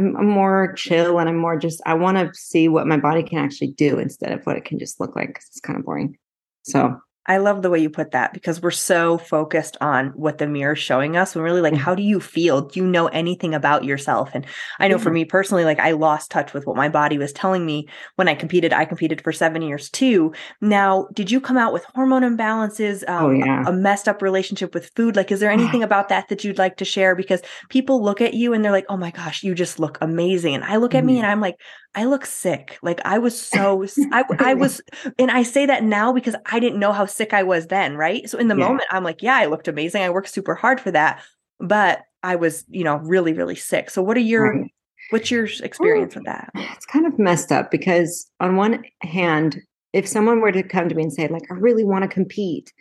I'm, 0.00 0.16
I'm 0.16 0.28
more 0.28 0.72
chill 0.72 1.18
and 1.18 1.28
I'm 1.28 1.36
more 1.36 1.58
just, 1.58 1.82
I 1.84 1.94
want 1.94 2.16
to 2.16 2.32
see 2.34 2.68
what 2.68 2.86
my 2.86 2.96
body 2.96 3.22
can 3.22 3.38
actually 3.38 3.72
do 3.72 3.98
instead 3.98 4.32
of 4.32 4.44
what 4.46 4.56
it 4.56 4.64
can 4.64 4.78
just 4.78 4.98
look 4.98 5.14
like 5.14 5.28
because 5.28 5.46
it's 5.48 5.60
kind 5.60 5.78
of 5.78 5.84
boring. 5.84 6.16
So 6.62 6.98
I 7.26 7.36
love 7.36 7.62
the 7.62 7.70
way 7.70 7.78
you 7.78 7.90
put 7.90 8.12
that 8.12 8.32
because 8.32 8.62
we're 8.62 8.70
so 8.70 9.18
focused 9.18 9.76
on 9.80 10.08
what 10.10 10.38
the 10.38 10.46
mirror 10.46 10.72
is 10.72 10.78
showing 10.78 11.16
us. 11.16 11.34
When 11.34 11.44
really 11.44 11.60
like, 11.60 11.74
mm-hmm. 11.74 11.82
how 11.82 11.94
do 11.94 12.02
you 12.02 12.18
feel? 12.18 12.62
Do 12.62 12.80
you 12.80 12.86
know 12.86 13.08
anything 13.08 13.54
about 13.54 13.84
yourself? 13.84 14.30
And 14.34 14.46
I 14.78 14.88
know 14.88 14.96
mm-hmm. 14.96 15.04
for 15.04 15.10
me 15.10 15.24
personally, 15.26 15.64
like 15.64 15.78
I 15.78 15.92
lost 15.92 16.30
touch 16.30 16.54
with 16.54 16.66
what 16.66 16.76
my 16.76 16.88
body 16.88 17.18
was 17.18 17.32
telling 17.32 17.66
me 17.66 17.88
when 18.16 18.26
I 18.26 18.34
competed. 18.34 18.72
I 18.72 18.86
competed 18.86 19.22
for 19.22 19.32
seven 19.32 19.60
years 19.60 19.90
too. 19.90 20.32
Now, 20.62 21.08
did 21.12 21.30
you 21.30 21.40
come 21.40 21.58
out 21.58 21.74
with 21.74 21.84
hormone 21.94 22.22
imbalances, 22.22 23.06
um, 23.08 23.24
oh, 23.24 23.30
yeah. 23.30 23.64
a, 23.66 23.70
a, 23.70 23.72
messed 23.72 24.08
up 24.08 24.22
relationship 24.22 24.72
with 24.72 24.90
food? 24.96 25.14
Like, 25.14 25.30
is 25.30 25.40
there 25.40 25.50
anything 25.50 25.82
about 25.82 26.08
that 26.08 26.28
that 26.28 26.42
you'd 26.42 26.58
like 26.58 26.78
to 26.78 26.84
share? 26.86 27.14
Because 27.14 27.42
people 27.68 28.02
look 28.02 28.20
at 28.20 28.34
you 28.34 28.54
and 28.54 28.64
they're 28.64 28.72
like, 28.72 28.86
oh 28.88 28.96
my 28.96 29.10
gosh, 29.10 29.42
you 29.42 29.54
just 29.54 29.78
look 29.78 29.98
amazing. 30.00 30.54
And 30.54 30.64
I 30.64 30.76
look 30.76 30.94
at 30.94 30.98
mm-hmm. 30.98 31.06
me 31.06 31.18
and 31.18 31.26
I'm 31.26 31.40
like, 31.40 31.56
I 31.94 32.04
look 32.04 32.24
sick. 32.24 32.78
Like 32.82 33.00
I 33.04 33.18
was 33.18 33.40
so, 33.40 33.84
I, 34.12 34.24
I 34.38 34.54
was, 34.54 34.80
and 35.18 35.30
I 35.30 35.42
say 35.42 35.66
that 35.66 35.82
now 35.82 36.12
because 36.12 36.36
I 36.46 36.60
didn't 36.60 36.78
know 36.78 36.92
how 36.92 37.06
sick 37.06 37.34
I 37.34 37.42
was 37.42 37.66
then. 37.66 37.96
Right. 37.96 38.28
So 38.28 38.38
in 38.38 38.48
the 38.48 38.56
yeah. 38.56 38.68
moment, 38.68 38.88
I'm 38.90 39.04
like, 39.04 39.22
yeah, 39.22 39.36
I 39.36 39.46
looked 39.46 39.68
amazing. 39.68 40.02
I 40.02 40.10
worked 40.10 40.28
super 40.28 40.54
hard 40.54 40.80
for 40.80 40.90
that. 40.92 41.22
But 41.58 42.02
I 42.22 42.36
was, 42.36 42.64
you 42.68 42.84
know, 42.84 42.96
really, 42.96 43.32
really 43.32 43.56
sick. 43.56 43.90
So 43.90 44.02
what 44.02 44.16
are 44.16 44.20
your, 44.20 44.52
right. 44.52 44.70
what's 45.10 45.30
your 45.30 45.46
experience 45.62 46.14
well, 46.14 46.24
with 46.24 46.26
that? 46.26 46.50
It's 46.54 46.86
kind 46.86 47.06
of 47.06 47.18
messed 47.18 47.50
up 47.50 47.70
because 47.70 48.30
on 48.40 48.56
one 48.56 48.84
hand, 49.02 49.58
if 49.92 50.06
someone 50.06 50.40
were 50.40 50.52
to 50.52 50.62
come 50.62 50.88
to 50.88 50.94
me 50.94 51.02
and 51.02 51.12
say, 51.12 51.26
like, 51.26 51.50
I 51.50 51.54
really 51.54 51.84
want 51.84 52.02
to 52.02 52.08
compete, 52.08 52.72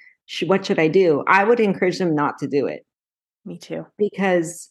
what 0.46 0.66
should 0.66 0.78
I 0.78 0.88
do? 0.88 1.24
I 1.28 1.44
would 1.44 1.60
encourage 1.60 1.98
them 1.98 2.14
not 2.14 2.38
to 2.40 2.48
do 2.48 2.68
it. 2.68 2.86
Me 3.46 3.58
too. 3.58 3.88
Because 3.98 4.70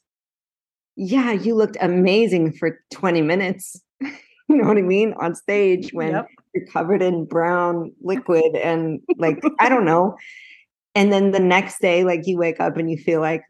yeah, 0.96 1.32
you 1.32 1.54
looked 1.54 1.76
amazing 1.80 2.52
for 2.52 2.80
20 2.92 3.22
minutes 3.22 3.80
you 4.50 4.56
know 4.56 4.66
what 4.66 4.78
I 4.78 4.82
mean, 4.82 5.14
on 5.20 5.34
stage 5.34 5.92
when 5.92 6.12
yep. 6.12 6.26
you're 6.54 6.66
covered 6.66 7.02
in 7.02 7.26
brown 7.26 7.92
liquid 8.02 8.56
and 8.56 9.00
like, 9.18 9.42
I 9.58 9.68
don't 9.68 9.84
know. 9.84 10.16
And 10.94 11.12
then 11.12 11.32
the 11.32 11.40
next 11.40 11.80
day, 11.80 12.02
like 12.02 12.26
you 12.26 12.38
wake 12.38 12.60
up 12.60 12.76
and 12.76 12.90
you 12.90 12.96
feel 12.96 13.20
like 13.20 13.42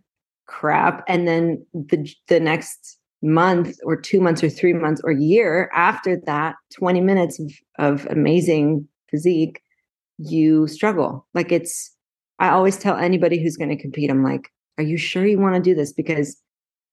crap. 0.46 1.04
And 1.06 1.28
then 1.28 1.64
the 1.72 2.08
the 2.26 2.40
next 2.40 2.98
month 3.22 3.76
or 3.84 3.96
two 3.96 4.20
months 4.20 4.42
or 4.42 4.48
three 4.50 4.72
months 4.72 5.00
or 5.04 5.12
year 5.12 5.70
after 5.74 6.20
that 6.24 6.54
20 6.76 7.00
minutes 7.00 7.40
of, 7.40 7.52
of 7.78 8.06
amazing 8.06 8.86
physique, 9.10 9.60
you 10.18 10.66
struggle. 10.66 11.26
Like 11.32 11.52
it's 11.52 11.94
I 12.40 12.50
always 12.50 12.76
tell 12.76 12.96
anybody 12.96 13.42
who's 13.42 13.56
going 13.56 13.70
to 13.70 13.80
compete, 13.80 14.10
I'm 14.10 14.22
like, 14.22 14.48
are 14.78 14.84
you 14.84 14.96
sure 14.96 15.26
you 15.26 15.38
want 15.38 15.56
to 15.56 15.60
do 15.60 15.74
this? 15.74 15.92
Because 15.92 16.40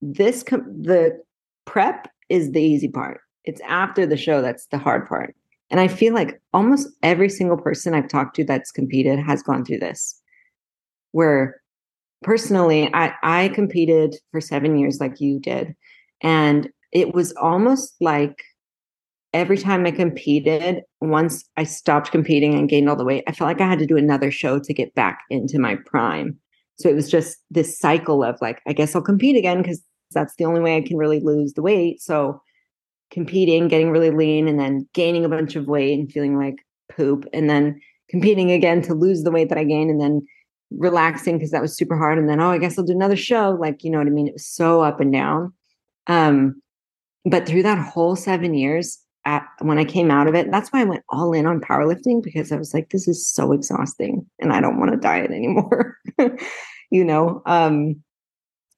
this 0.01 0.43
com- 0.43 0.81
the 0.81 1.19
prep 1.65 2.07
is 2.29 2.51
the 2.51 2.61
easy 2.61 2.87
part 2.87 3.21
it's 3.45 3.61
after 3.61 4.05
the 4.05 4.17
show 4.17 4.41
that's 4.41 4.67
the 4.67 4.77
hard 4.77 5.07
part. 5.07 5.35
And 5.71 5.79
I 5.79 5.87
feel 5.87 6.13
like 6.13 6.39
almost 6.53 6.89
every 7.01 7.29
single 7.29 7.57
person 7.57 7.93
I've 7.93 8.07
talked 8.07 8.35
to 8.35 8.43
that's 8.43 8.71
competed 8.71 9.19
has 9.19 9.41
gone 9.41 9.65
through 9.65 9.79
this. 9.79 10.21
Where 11.11 11.61
personally, 12.23 12.89
I, 12.93 13.13
I 13.23 13.49
competed 13.49 14.15
for 14.31 14.41
seven 14.41 14.77
years 14.77 14.99
like 14.99 15.19
you 15.19 15.39
did. 15.39 15.75
And 16.21 16.69
it 16.91 17.13
was 17.13 17.33
almost 17.33 17.95
like 17.99 18.43
every 19.33 19.57
time 19.57 19.85
I 19.85 19.91
competed, 19.91 20.81
once 21.01 21.43
I 21.57 21.63
stopped 21.63 22.11
competing 22.11 22.53
and 22.53 22.69
gained 22.69 22.89
all 22.89 22.95
the 22.95 23.03
weight, 23.03 23.23
I 23.27 23.31
felt 23.31 23.47
like 23.47 23.61
I 23.61 23.67
had 23.67 23.79
to 23.79 23.85
do 23.85 23.97
another 23.97 24.31
show 24.31 24.59
to 24.59 24.73
get 24.73 24.95
back 24.95 25.21
into 25.29 25.59
my 25.59 25.77
prime. 25.85 26.37
So 26.77 26.89
it 26.89 26.95
was 26.95 27.09
just 27.09 27.37
this 27.49 27.77
cycle 27.77 28.23
of 28.23 28.37
like, 28.41 28.61
I 28.67 28.73
guess 28.73 28.95
I'll 28.95 29.01
compete 29.01 29.35
again 29.35 29.61
because 29.61 29.81
that's 30.11 30.35
the 30.37 30.45
only 30.45 30.61
way 30.61 30.77
I 30.77 30.81
can 30.81 30.97
really 30.97 31.19
lose 31.19 31.53
the 31.53 31.61
weight. 31.61 32.01
So 32.01 32.41
competing, 33.15 33.69
getting 33.69 33.89
really 33.89 34.11
lean, 34.11 34.47
and 34.47 34.59
then 34.59 34.87
gaining 34.93 35.23
a 35.23 35.29
bunch 35.29 35.55
of 35.55 35.67
weight 35.67 35.97
and 35.97 36.11
feeling 36.11 36.37
like 36.37 36.57
poop, 36.91 37.25
and 37.33 37.49
then 37.49 37.79
competing 38.09 38.51
again 38.51 38.81
to 38.81 38.93
lose 38.93 39.23
the 39.23 39.31
weight 39.31 39.47
that 39.49 39.57
I 39.57 39.63
gained, 39.63 39.89
and 39.89 40.01
then 40.01 40.27
relaxing 40.69 41.37
because 41.37 41.51
that 41.51 41.61
was 41.61 41.75
super 41.75 41.97
hard. 41.97 42.19
And 42.19 42.29
then, 42.29 42.41
oh, 42.41 42.51
I 42.51 42.57
guess 42.57 42.77
I'll 42.77 42.85
do 42.85 42.91
another 42.91 43.15
show. 43.15 43.57
Like, 43.59 43.83
you 43.83 43.89
know 43.89 43.99
what 43.99 44.07
I 44.07 44.11
mean? 44.11 44.27
It 44.27 44.33
was 44.33 44.45
so 44.45 44.81
up 44.81 44.99
and 44.99 45.13
down. 45.13 45.53
Um, 46.07 46.61
but 47.23 47.47
through 47.47 47.63
that 47.63 47.79
whole 47.79 48.17
seven 48.17 48.53
years, 48.53 48.99
at, 49.23 49.47
when 49.61 49.79
I 49.79 49.85
came 49.85 50.11
out 50.11 50.27
of 50.27 50.35
it, 50.35 50.51
that's 50.51 50.69
why 50.69 50.81
I 50.81 50.85
went 50.85 51.03
all 51.09 51.33
in 51.33 51.47
on 51.47 51.61
powerlifting 51.61 52.21
because 52.21 52.51
I 52.51 52.57
was 52.57 52.73
like, 52.73 52.89
this 52.89 53.07
is 53.07 53.27
so 53.27 53.53
exhausting 53.53 54.25
and 54.39 54.53
I 54.53 54.61
don't 54.61 54.77
want 54.77 54.91
to 54.91 54.97
diet 54.97 55.31
anymore. 55.31 55.97
you 56.91 57.03
know, 57.03 57.41
um, 57.45 58.03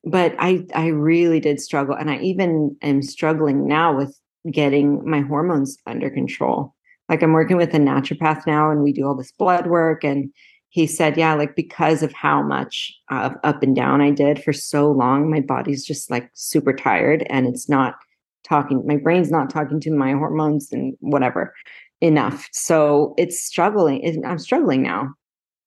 but 0.05 0.35
I 0.39 0.65
I 0.73 0.87
really 0.87 1.41
did 1.41 1.59
struggle, 1.59 1.95
and 1.95 2.09
I 2.09 2.19
even 2.19 2.77
am 2.81 3.01
struggling 3.01 3.67
now 3.67 3.97
with 3.97 4.17
getting 4.51 5.07
my 5.09 5.21
hormones 5.21 5.77
under 5.85 6.09
control. 6.09 6.73
Like 7.09 7.23
I'm 7.23 7.33
working 7.33 7.57
with 7.57 7.73
a 7.73 7.77
naturopath 7.77 8.45
now, 8.45 8.69
and 8.69 8.83
we 8.83 8.91
do 8.91 9.05
all 9.05 9.15
this 9.15 9.31
blood 9.31 9.67
work, 9.67 10.03
and 10.03 10.31
he 10.69 10.85
said, 10.85 11.17
yeah, 11.17 11.33
like 11.33 11.55
because 11.55 12.03
of 12.03 12.11
how 12.13 12.41
much 12.41 12.93
up 13.09 13.63
and 13.63 13.75
down 13.75 14.01
I 14.01 14.11
did 14.11 14.43
for 14.43 14.53
so 14.53 14.91
long, 14.91 15.29
my 15.29 15.39
body's 15.39 15.85
just 15.85 16.11
like 16.11 16.29
super 16.33 16.73
tired, 16.73 17.25
and 17.29 17.47
it's 17.47 17.69
not 17.69 17.95
talking. 18.43 18.85
My 18.85 18.97
brain's 18.97 19.31
not 19.31 19.49
talking 19.49 19.79
to 19.81 19.91
my 19.91 20.11
hormones 20.11 20.71
and 20.71 20.95
whatever 20.99 21.53
enough. 22.01 22.47
So 22.51 23.15
it's 23.17 23.41
struggling. 23.41 24.23
I'm 24.25 24.39
struggling 24.39 24.83
now 24.83 25.13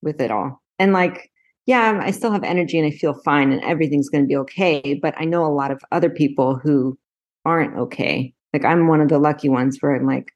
with 0.03 0.21
it 0.21 0.31
all, 0.31 0.63
and 0.79 0.93
like 0.93 1.31
yeah, 1.67 2.01
I 2.03 2.11
still 2.11 2.33
have 2.33 2.43
energy 2.43 2.79
and 2.79 2.87
I 2.87 2.97
feel 2.97 3.15
fine 3.15 3.53
and 3.53 3.63
everything's 3.63 4.09
going 4.09 4.25
to 4.25 4.29
be 4.29 4.37
okay. 4.37 4.99
But 5.01 5.15
I 5.19 5.25
know 5.25 5.45
a 5.45 5.55
lot 5.55 5.71
of 5.71 5.81
other 5.93 6.11
people 6.11 6.57
who 6.57 6.99
aren't 7.45 7.77
okay. 7.77 8.35
Like 8.53 8.65
I'm 8.65 8.89
one 8.89 9.01
of 9.01 9.09
the 9.09 9.19
lucky 9.19 9.49
ones 9.49 9.79
where 9.81 9.95
I'm 9.95 10.07
like, 10.07 10.33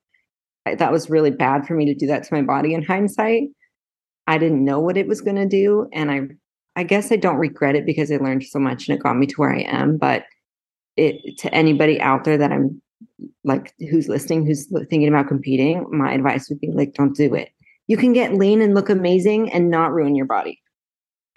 that 0.64 0.92
was 0.92 1.10
really 1.10 1.30
bad 1.30 1.66
for 1.66 1.74
me 1.74 1.86
to 1.86 1.94
do 1.94 2.06
that 2.06 2.24
to 2.24 2.34
my 2.34 2.42
body 2.42 2.74
in 2.74 2.82
hindsight. 2.82 3.48
I 4.26 4.38
didn't 4.38 4.64
know 4.64 4.80
what 4.80 4.96
it 4.96 5.06
was 5.06 5.20
going 5.20 5.36
to 5.36 5.46
do. 5.46 5.88
And 5.92 6.10
I, 6.10 6.20
I 6.76 6.84
guess 6.84 7.12
I 7.12 7.16
don't 7.16 7.36
regret 7.36 7.76
it 7.76 7.84
because 7.84 8.10
I 8.10 8.16
learned 8.16 8.44
so 8.44 8.58
much 8.58 8.88
and 8.88 8.96
it 8.96 9.02
got 9.02 9.16
me 9.16 9.26
to 9.26 9.34
where 9.36 9.54
I 9.54 9.60
am. 9.60 9.98
But 9.98 10.24
it 10.96 11.38
to 11.38 11.52
anybody 11.52 12.00
out 12.00 12.24
there 12.24 12.38
that 12.38 12.52
I'm 12.52 12.80
like, 13.44 13.74
who's 13.90 14.08
listening, 14.08 14.46
who's 14.46 14.66
thinking 14.66 15.08
about 15.08 15.28
competing, 15.28 15.86
my 15.90 16.12
advice 16.12 16.48
would 16.48 16.60
be 16.60 16.70
like, 16.72 16.94
don't 16.94 17.14
do 17.14 17.34
it. 17.34 17.50
You 17.86 17.96
can 17.96 18.12
get 18.12 18.34
lean 18.34 18.62
and 18.62 18.74
look 18.74 18.88
amazing 18.88 19.52
and 19.52 19.70
not 19.70 19.92
ruin 19.92 20.14
your 20.14 20.26
body. 20.26 20.60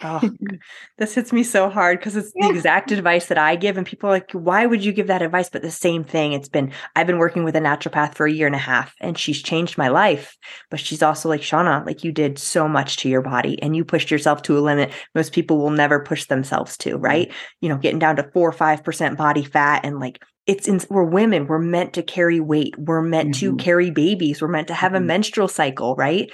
Oh, 0.02 0.20
this 0.98 1.14
hits 1.14 1.32
me 1.32 1.42
so 1.42 1.68
hard 1.68 1.98
because 1.98 2.16
it's 2.16 2.32
yeah. 2.36 2.48
the 2.48 2.54
exact 2.54 2.92
advice 2.92 3.26
that 3.26 3.38
I 3.38 3.56
give. 3.56 3.76
And 3.76 3.86
people 3.86 4.08
are 4.08 4.12
like, 4.12 4.30
why 4.32 4.64
would 4.64 4.84
you 4.84 4.92
give 4.92 5.08
that 5.08 5.22
advice? 5.22 5.48
But 5.48 5.62
the 5.62 5.70
same 5.70 6.04
thing. 6.04 6.32
It's 6.32 6.48
been, 6.48 6.72
I've 6.94 7.06
been 7.06 7.18
working 7.18 7.44
with 7.44 7.56
a 7.56 7.60
naturopath 7.60 8.14
for 8.14 8.26
a 8.26 8.32
year 8.32 8.46
and 8.46 8.54
a 8.54 8.58
half 8.58 8.94
and 9.00 9.18
she's 9.18 9.42
changed 9.42 9.76
my 9.76 9.88
life. 9.88 10.36
But 10.70 10.80
she's 10.80 11.02
also 11.02 11.28
like, 11.28 11.40
Shauna, 11.40 11.84
like 11.84 12.04
you 12.04 12.12
did 12.12 12.38
so 12.38 12.68
much 12.68 12.98
to 12.98 13.08
your 13.08 13.22
body 13.22 13.60
and 13.62 13.74
you 13.74 13.84
pushed 13.84 14.10
yourself 14.10 14.42
to 14.42 14.58
a 14.58 14.60
limit 14.60 14.92
most 15.14 15.32
people 15.32 15.58
will 15.58 15.70
never 15.70 16.00
push 16.00 16.26
themselves 16.26 16.76
to, 16.78 16.96
right? 16.96 17.32
You 17.60 17.68
know, 17.68 17.76
getting 17.76 17.98
down 17.98 18.16
to 18.16 18.30
four 18.32 18.50
or 18.50 18.52
5% 18.52 19.16
body 19.16 19.44
fat 19.44 19.84
and 19.84 19.98
like, 19.98 20.22
it's 20.46 20.66
in, 20.66 20.80
we're 20.88 21.04
women. 21.04 21.46
We're 21.46 21.58
meant 21.58 21.92
to 21.94 22.02
carry 22.02 22.40
weight. 22.40 22.74
We're 22.78 23.02
meant 23.02 23.34
mm-hmm. 23.34 23.56
to 23.56 23.62
carry 23.62 23.90
babies. 23.90 24.40
We're 24.40 24.48
meant 24.48 24.68
to 24.68 24.74
have 24.74 24.92
mm-hmm. 24.92 25.02
a 25.02 25.06
menstrual 25.06 25.48
cycle, 25.48 25.94
right? 25.94 26.30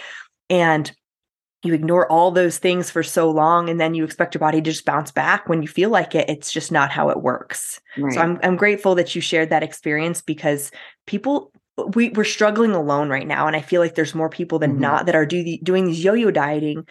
And 0.48 0.90
you 1.64 1.74
ignore 1.74 2.10
all 2.10 2.30
those 2.30 2.58
things 2.58 2.90
for 2.90 3.02
so 3.02 3.30
long 3.30 3.68
and 3.68 3.80
then 3.80 3.94
you 3.94 4.04
expect 4.04 4.34
your 4.34 4.40
body 4.40 4.60
to 4.60 4.70
just 4.70 4.84
bounce 4.84 5.10
back 5.10 5.48
when 5.48 5.62
you 5.62 5.68
feel 5.68 5.90
like 5.90 6.14
it 6.14 6.28
it's 6.28 6.52
just 6.52 6.70
not 6.70 6.90
how 6.90 7.08
it 7.08 7.22
works 7.22 7.80
right. 7.98 8.12
so 8.12 8.20
I'm, 8.20 8.38
I'm 8.42 8.56
grateful 8.56 8.94
that 8.96 9.14
you 9.14 9.20
shared 9.20 9.50
that 9.50 9.62
experience 9.62 10.20
because 10.20 10.70
people 11.06 11.52
we, 11.94 12.10
we're 12.10 12.24
struggling 12.24 12.72
alone 12.72 13.08
right 13.08 13.26
now 13.26 13.46
and 13.46 13.56
i 13.56 13.60
feel 13.60 13.80
like 13.80 13.94
there's 13.94 14.14
more 14.14 14.28
people 14.28 14.58
than 14.58 14.72
mm-hmm. 14.72 14.80
not 14.80 15.06
that 15.06 15.14
are 15.14 15.26
do 15.26 15.42
the, 15.42 15.60
doing 15.62 15.86
these 15.86 16.04
yo-yo 16.04 16.30
dieting 16.30 16.86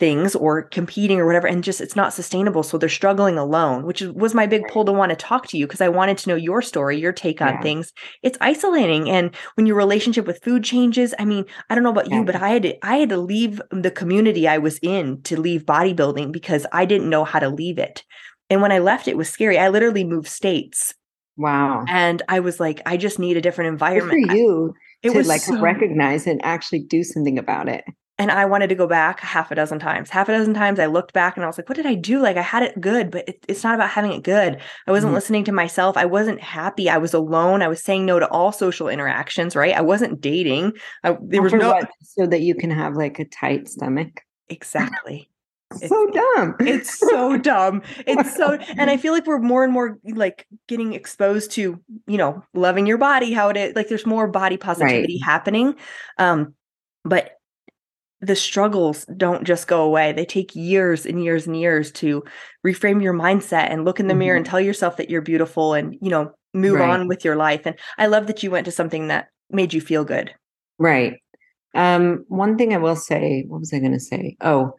things 0.00 0.34
or 0.34 0.62
competing 0.62 1.20
or 1.20 1.26
whatever 1.26 1.46
and 1.46 1.62
just 1.62 1.80
it's 1.80 1.94
not 1.94 2.12
sustainable 2.12 2.64
so 2.64 2.76
they're 2.76 2.88
struggling 2.88 3.38
alone 3.38 3.86
which 3.86 4.00
was 4.02 4.34
my 4.34 4.44
big 4.44 4.66
pull 4.68 4.84
to 4.84 4.92
want 4.92 5.10
to 5.10 5.16
talk 5.16 5.46
to 5.46 5.56
you 5.56 5.66
because 5.66 5.80
i 5.80 5.88
wanted 5.88 6.18
to 6.18 6.28
know 6.28 6.34
your 6.34 6.60
story 6.60 6.98
your 6.98 7.12
take 7.12 7.40
on 7.40 7.54
yeah. 7.54 7.60
things. 7.60 7.92
It's 8.22 8.38
isolating 8.40 9.08
and 9.08 9.34
when 9.54 9.66
your 9.66 9.76
relationship 9.76 10.26
with 10.26 10.42
food 10.42 10.64
changes 10.64 11.14
i 11.20 11.24
mean 11.24 11.44
i 11.70 11.74
don't 11.74 11.84
know 11.84 11.90
about 11.90 12.10
yeah. 12.10 12.18
you 12.18 12.24
but 12.24 12.34
i 12.34 12.48
had 12.48 12.62
to 12.64 12.86
i 12.86 12.96
had 12.96 13.08
to 13.10 13.16
leave 13.16 13.62
the 13.70 13.90
community 13.90 14.48
i 14.48 14.58
was 14.58 14.78
in 14.82 15.22
to 15.22 15.40
leave 15.40 15.64
bodybuilding 15.64 16.32
because 16.32 16.66
i 16.72 16.84
didn't 16.84 17.10
know 17.10 17.24
how 17.24 17.38
to 17.38 17.48
leave 17.48 17.78
it 17.78 18.02
and 18.50 18.60
when 18.60 18.72
i 18.72 18.78
left 18.78 19.06
it 19.06 19.16
was 19.16 19.28
scary. 19.28 19.58
I 19.58 19.68
literally 19.68 20.04
moved 20.04 20.28
states. 20.28 20.94
Wow. 21.36 21.84
And 21.88 22.20
i 22.28 22.40
was 22.40 22.58
like 22.58 22.82
i 22.84 22.96
just 22.96 23.20
need 23.20 23.36
a 23.36 23.40
different 23.40 23.68
environment 23.68 24.24
Good 24.24 24.30
for 24.30 24.36
you 24.36 24.74
I, 24.76 25.06
it 25.06 25.10
to 25.10 25.18
was 25.18 25.28
like 25.28 25.42
so, 25.42 25.60
recognize 25.60 26.26
and 26.26 26.44
actually 26.44 26.80
do 26.80 27.04
something 27.04 27.38
about 27.38 27.68
it 27.68 27.84
and 28.16 28.30
I 28.30 28.44
wanted 28.44 28.68
to 28.68 28.76
go 28.76 28.86
back 28.86 29.20
half 29.20 29.50
a 29.50 29.56
dozen 29.56 29.80
times. 29.80 30.08
Half 30.08 30.28
a 30.28 30.32
dozen 30.32 30.54
times 30.54 30.78
I 30.78 30.86
looked 30.86 31.12
back 31.12 31.36
and 31.36 31.42
I 31.42 31.48
was 31.48 31.58
like, 31.58 31.68
what 31.68 31.74
did 31.74 31.86
I 31.86 31.94
do? 31.94 32.20
Like 32.20 32.36
I 32.36 32.42
had 32.42 32.62
it 32.62 32.80
good, 32.80 33.10
but 33.10 33.28
it, 33.28 33.44
it's 33.48 33.64
not 33.64 33.74
about 33.74 33.90
having 33.90 34.12
it 34.12 34.22
good. 34.22 34.60
I 34.86 34.90
wasn't 34.92 35.08
mm-hmm. 35.08 35.16
listening 35.16 35.44
to 35.44 35.52
myself. 35.52 35.96
I 35.96 36.04
wasn't 36.04 36.40
happy. 36.40 36.88
I 36.88 36.98
was 36.98 37.12
alone. 37.12 37.60
I 37.60 37.68
was 37.68 37.82
saying 37.82 38.06
no 38.06 38.20
to 38.20 38.28
all 38.28 38.52
social 38.52 38.88
interactions, 38.88 39.56
right? 39.56 39.74
I 39.74 39.80
wasn't 39.80 40.20
dating. 40.20 40.74
I, 41.02 41.16
there 41.22 41.42
was 41.42 41.52
no. 41.52 41.72
What? 41.72 41.90
So 42.02 42.26
that 42.26 42.42
you 42.42 42.54
can 42.54 42.70
have 42.70 42.94
like 42.94 43.18
a 43.18 43.24
tight 43.24 43.68
stomach. 43.68 44.20
Exactly. 44.48 45.28
It's, 45.70 45.88
so 45.88 46.06
dumb. 46.10 46.54
It's 46.60 46.98
so 47.10 47.36
dumb. 47.36 47.82
It's 48.06 48.36
so, 48.36 48.52
and 48.76 48.90
I 48.90 48.96
feel 48.98 49.12
like 49.12 49.26
we're 49.26 49.40
more 49.40 49.64
and 49.64 49.72
more 49.72 49.98
like 50.04 50.46
getting 50.68 50.92
exposed 50.92 51.50
to, 51.52 51.80
you 52.06 52.16
know, 52.16 52.44
loving 52.54 52.86
your 52.86 52.98
body, 52.98 53.32
how 53.32 53.48
it 53.48 53.56
is. 53.56 53.74
Like 53.74 53.88
there's 53.88 54.06
more 54.06 54.28
body 54.28 54.56
positivity 54.56 55.18
right. 55.20 55.24
happening. 55.24 55.74
Um, 56.16 56.54
but 57.04 57.33
the 58.24 58.36
struggles 58.36 59.04
don't 59.16 59.44
just 59.44 59.68
go 59.68 59.82
away. 59.82 60.12
They 60.12 60.24
take 60.24 60.54
years 60.56 61.04
and 61.04 61.22
years 61.22 61.46
and 61.46 61.56
years 61.58 61.92
to 61.92 62.24
reframe 62.66 63.02
your 63.02 63.12
mindset 63.12 63.70
and 63.70 63.84
look 63.84 64.00
in 64.00 64.06
the 64.06 64.12
mm-hmm. 64.12 64.18
mirror 64.20 64.36
and 64.36 64.46
tell 64.46 64.60
yourself 64.60 64.96
that 64.96 65.10
you're 65.10 65.20
beautiful 65.20 65.74
and, 65.74 65.96
you 66.00 66.10
know, 66.10 66.32
move 66.54 66.78
right. 66.78 66.88
on 66.88 67.08
with 67.08 67.24
your 67.24 67.36
life. 67.36 67.62
And 67.66 67.76
I 67.98 68.06
love 68.06 68.26
that 68.28 68.42
you 68.42 68.50
went 68.50 68.64
to 68.64 68.72
something 68.72 69.08
that 69.08 69.28
made 69.50 69.74
you 69.74 69.80
feel 69.80 70.04
good. 70.04 70.32
Right. 70.78 71.14
Um, 71.74 72.24
one 72.28 72.56
thing 72.56 72.72
I 72.72 72.78
will 72.78 72.96
say, 72.96 73.44
what 73.48 73.60
was 73.60 73.72
I 73.72 73.80
going 73.80 73.92
to 73.92 74.00
say? 74.00 74.36
Oh, 74.40 74.72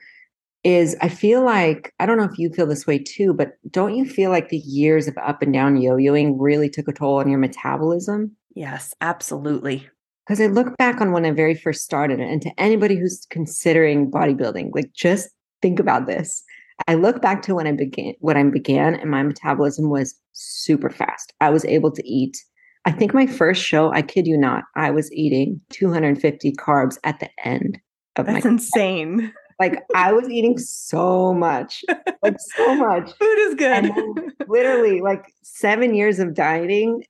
is 0.64 0.96
I 1.02 1.10
feel 1.10 1.44
like, 1.44 1.94
I 2.00 2.06
don't 2.06 2.18
know 2.18 2.24
if 2.24 2.40
you 2.40 2.50
feel 2.50 2.66
this 2.66 2.88
way 2.88 2.98
too, 2.98 3.34
but 3.34 3.52
don't 3.70 3.96
you 3.96 4.06
feel 4.06 4.32
like 4.32 4.50
the 4.50 4.58
years 4.58 5.08
of 5.08 5.18
up 5.18 5.42
and 5.42 5.54
down 5.54 5.78
yo 5.78 5.98
yoing 5.98 6.36
really 6.40 6.70
took 6.70 6.88
a 6.88 6.94
toll 6.94 7.18
on 7.18 7.30
your 7.30 7.38
metabolism? 7.38 8.36
Yes, 8.56 8.96
absolutely 9.02 9.88
because 10.26 10.42
I 10.42 10.48
look 10.48 10.76
back 10.78 11.02
on 11.02 11.12
when 11.12 11.26
I 11.26 11.32
very 11.32 11.56
first 11.56 11.84
started, 11.84 12.20
and 12.20 12.42
to 12.42 12.52
anybody 12.58 12.98
who's 12.98 13.26
considering 13.30 14.10
bodybuilding, 14.10 14.72
like 14.74 14.92
just 14.94 15.30
think 15.62 15.80
about 15.80 16.08
this. 16.08 16.44
I 16.88 16.96
look 16.96 17.22
back 17.22 17.42
to 17.44 17.56
when 17.56 17.68
I 17.68 17.72
began, 17.72 18.14
when 18.20 18.38
I 18.38 18.44
began, 18.44 18.96
and 18.96 19.10
my 19.10 19.24
metabolism 19.24 19.90
was 19.90 20.16
super 20.34 20.90
fast. 20.90 21.34
I 21.42 21.50
was 21.50 21.64
able 21.66 21.92
to 21.92 22.08
eat. 22.08 22.38
I 22.86 22.92
think 22.92 23.14
my 23.14 23.26
first 23.26 23.64
show, 23.64 23.92
I 23.92 24.02
kid 24.02 24.28
you 24.28 24.38
not, 24.38 24.64
I 24.76 24.92
was 24.92 25.12
eating 25.12 25.62
250 25.72 26.54
carbs 26.54 26.98
at 27.04 27.20
the 27.20 27.30
end 27.44 27.80
of 28.16 28.26
That's 28.26 28.34
my. 28.34 28.42
That's 28.42 28.46
insane. 28.46 29.34
Like 29.58 29.84
I 29.96 30.12
was 30.12 30.28
eating 30.28 30.58
so 30.58 31.34
much, 31.34 31.82
like 32.22 32.36
so 32.58 32.76
much. 32.76 33.10
Food 33.18 33.40
is 33.40 33.56
good. 33.56 33.90
literally, 34.50 35.00
like 35.00 35.32
seven 35.44 35.94
years 35.94 36.20
of 36.20 36.34
dieting, 36.34 37.06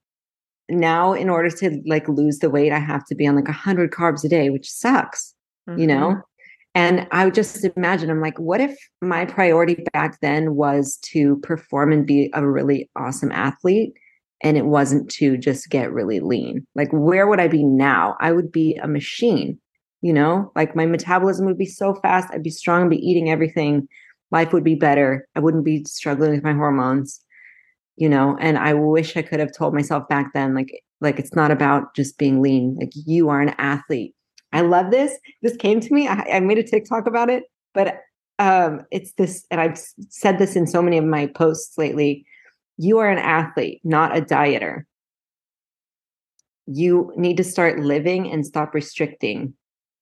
now 0.70 1.14
in 1.14 1.30
order 1.30 1.50
to 1.50 1.82
like 1.86 2.08
lose 2.08 2.40
the 2.40 2.50
weight 2.50 2.72
i 2.72 2.80
have 2.80 3.06
to 3.06 3.16
be 3.16 3.28
on 3.28 3.36
like 3.36 3.48
100 3.48 3.92
carbs 3.92 4.24
a 4.24 4.30
day 4.30 4.50
which 4.50 4.70
sucks 4.70 5.34
mm-hmm. 5.70 5.80
you 5.80 5.88
know 5.88 6.10
mm-hmm. 6.10 6.20
and 6.74 7.08
i 7.12 7.26
would 7.26 7.34
just 7.34 7.64
imagine 7.76 8.10
i'm 8.10 8.22
like 8.22 8.40
what 8.40 8.60
if 8.60 8.76
my 9.02 9.26
priority 9.26 9.84
back 9.94 10.20
then 10.22 10.56
was 10.56 10.98
to 10.98 11.38
perform 11.38 11.92
and 11.92 12.08
be 12.08 12.30
a 12.34 12.48
really 12.48 12.90
awesome 12.96 13.32
athlete 13.32 13.94
and 14.44 14.58
it 14.58 14.66
wasn't 14.66 15.10
to 15.10 15.38
just 15.38 15.70
get 15.70 15.92
really 15.92 16.20
lean 16.20 16.66
like 16.76 16.90
where 16.92 17.28
would 17.28 17.40
i 17.40 17.48
be 17.48 17.64
now 17.64 18.16
i 18.20 18.32
would 18.32 18.52
be 18.52 18.76
a 18.76 18.88
machine 18.88 19.60
you 20.02 20.14
know 20.14 20.52
like 20.56 20.76
my 20.76 20.86
metabolism 20.86 21.46
would 21.46 21.58
be 21.58 21.66
so 21.66 21.94
fast 21.96 22.28
i'd 22.34 22.44
be 22.44 22.50
strong 22.50 22.82
and 22.82 22.90
be 22.90 22.98
eating 22.98 23.30
everything 23.30 23.88
life 24.32 24.52
would 24.52 24.64
be 24.64 24.76
better 24.76 25.28
i 25.36 25.40
wouldn't 25.40 25.66
be 25.66 25.84
struggling 25.86 26.32
with 26.32 26.44
my 26.44 26.54
hormones 26.54 27.22
you 27.98 28.10
know 28.10 28.38
and 28.40 28.58
i 28.58 28.74
wish 28.74 29.16
i 29.16 29.22
could 29.22 29.40
have 29.40 29.56
told 29.56 29.74
myself 29.74 30.08
back 30.08 30.34
then 30.34 30.54
like 30.54 30.84
like 31.02 31.20
it's 31.20 31.36
not 31.36 31.52
about 31.52 31.94
just 31.96 32.18
being 32.18 32.42
lean 32.42 32.75
like 32.80 32.92
you 32.94 33.30
are 33.30 33.42
an 33.42 33.54
athlete. 33.58 34.14
I 34.54 34.62
love 34.62 34.90
this. 34.90 35.18
This 35.42 35.58
came 35.58 35.80
to 35.80 35.94
me 35.94 36.08
i, 36.08 36.25
I 36.34 36.40
made 36.40 36.58
a 36.58 36.64
tiktok 36.64 37.08
about 37.08 37.30
it 37.30 37.44
but 37.74 38.00
um 38.40 38.82
it's 38.92 39.14
this 39.14 39.46
and 39.52 39.62
i've 39.62 39.80
said 40.10 40.40
this 40.40 40.56
in 40.56 40.68
so 40.68 40.82
many 40.82 40.98
of 40.98 41.06
my 41.06 41.28
posts 41.28 41.78
lately. 41.78 42.25
You 42.78 42.98
are 43.00 43.10
an 43.10 43.20
athlete 43.20 43.82
not 43.84 44.18
a 44.18 44.22
dieter. 44.22 44.84
You 46.68 47.14
need 47.16 47.38
to 47.38 47.44
start 47.44 47.80
living 47.80 48.32
and 48.32 48.46
stop 48.46 48.74
restricting. 48.74 49.54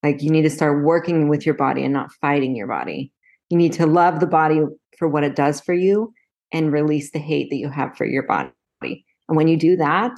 Like 0.02 0.22
you 0.22 0.30
need 0.30 0.44
to 0.44 0.50
start 0.50 0.84
working 0.84 1.28
with 1.28 1.46
your 1.46 1.56
body 1.56 1.84
and 1.84 1.94
not 1.94 2.12
fighting 2.22 2.56
your 2.56 2.68
body. 2.68 3.12
You 3.50 3.58
need 3.58 3.74
to 3.74 3.86
love 3.86 4.20
the 4.20 4.28
body 4.28 4.62
for 4.98 5.08
what 5.08 5.24
it 5.24 5.36
does 5.36 5.60
for 5.60 5.74
you 5.74 6.14
and 6.54 6.72
release 6.72 7.12
the 7.12 7.20
hate 7.20 7.50
that 7.50 7.58
you 7.58 7.70
have 7.70 7.98
for 7.98 8.06
your 8.06 8.24
body. 8.24 8.54
And 8.82 9.36
when 9.36 9.48
you 9.48 9.58
do 9.58 9.76
that, 9.78 10.12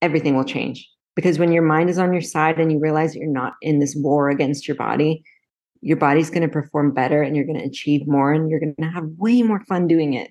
everything 0.00 0.36
will 0.36 0.44
change. 0.44 0.88
Because 1.16 1.38
when 1.38 1.52
your 1.52 1.62
mind 1.62 1.90
is 1.90 1.98
on 1.98 2.12
your 2.12 2.22
side 2.22 2.58
and 2.58 2.72
you 2.72 2.78
realize 2.78 3.12
that 3.12 3.18
you're 3.18 3.28
not 3.28 3.54
in 3.60 3.80
this 3.80 3.94
war 3.96 4.30
against 4.30 4.66
your 4.68 4.76
body, 4.76 5.22
your 5.82 5.96
body's 5.96 6.30
going 6.30 6.42
to 6.42 6.48
perform 6.48 6.94
better 6.94 7.22
and 7.22 7.34
you're 7.34 7.44
going 7.44 7.58
to 7.58 7.64
achieve 7.64 8.06
more 8.06 8.32
and 8.32 8.48
you're 8.48 8.60
going 8.60 8.74
to 8.80 8.86
have 8.86 9.04
way 9.18 9.42
more 9.42 9.60
fun 9.68 9.86
doing 9.86 10.14
it. 10.14 10.30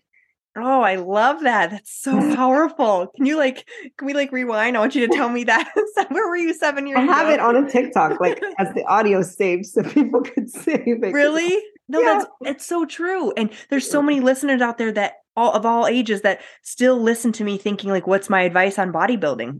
Oh, 0.57 0.81
I 0.81 0.95
love 0.95 1.41
that. 1.41 1.71
That's 1.71 2.01
so 2.01 2.17
powerful. 2.35 3.07
Can 3.15 3.25
you 3.25 3.37
like, 3.37 3.67
can 3.97 4.05
we 4.05 4.13
like 4.13 4.31
rewind? 4.31 4.77
I 4.77 4.79
want 4.79 4.95
you 4.95 5.07
to 5.07 5.13
tell 5.13 5.29
me 5.29 5.43
that. 5.45 5.71
Where 6.09 6.27
were 6.27 6.37
you 6.37 6.53
seven 6.53 6.87
years 6.87 6.99
I 6.99 7.03
have 7.03 7.27
ago? 7.27 7.33
it 7.33 7.39
on 7.39 7.63
a 7.63 7.69
TikTok, 7.69 8.19
like 8.19 8.41
as 8.57 8.73
the 8.73 8.83
audio 8.85 9.21
saved 9.21 9.65
so 9.65 9.83
people 9.83 10.21
could 10.21 10.49
save 10.49 11.03
it. 11.03 11.13
Really? 11.13 11.61
No, 11.89 11.99
Yeah. 11.99 12.13
that's 12.19 12.25
it's 12.41 12.65
so 12.65 12.85
true. 12.85 13.31
And 13.35 13.49
there's 13.69 13.89
so 13.89 14.01
many 14.01 14.19
listeners 14.21 14.61
out 14.61 14.77
there 14.77 14.91
that 14.93 15.13
all 15.35 15.51
of 15.53 15.65
all 15.65 15.87
ages 15.87 16.21
that 16.21 16.41
still 16.63 16.97
listen 17.01 17.31
to 17.33 17.43
me 17.43 17.57
thinking 17.57 17.89
like, 17.89 18.07
what's 18.07 18.29
my 18.29 18.41
advice 18.43 18.77
on 18.79 18.93
bodybuilding? 18.93 19.59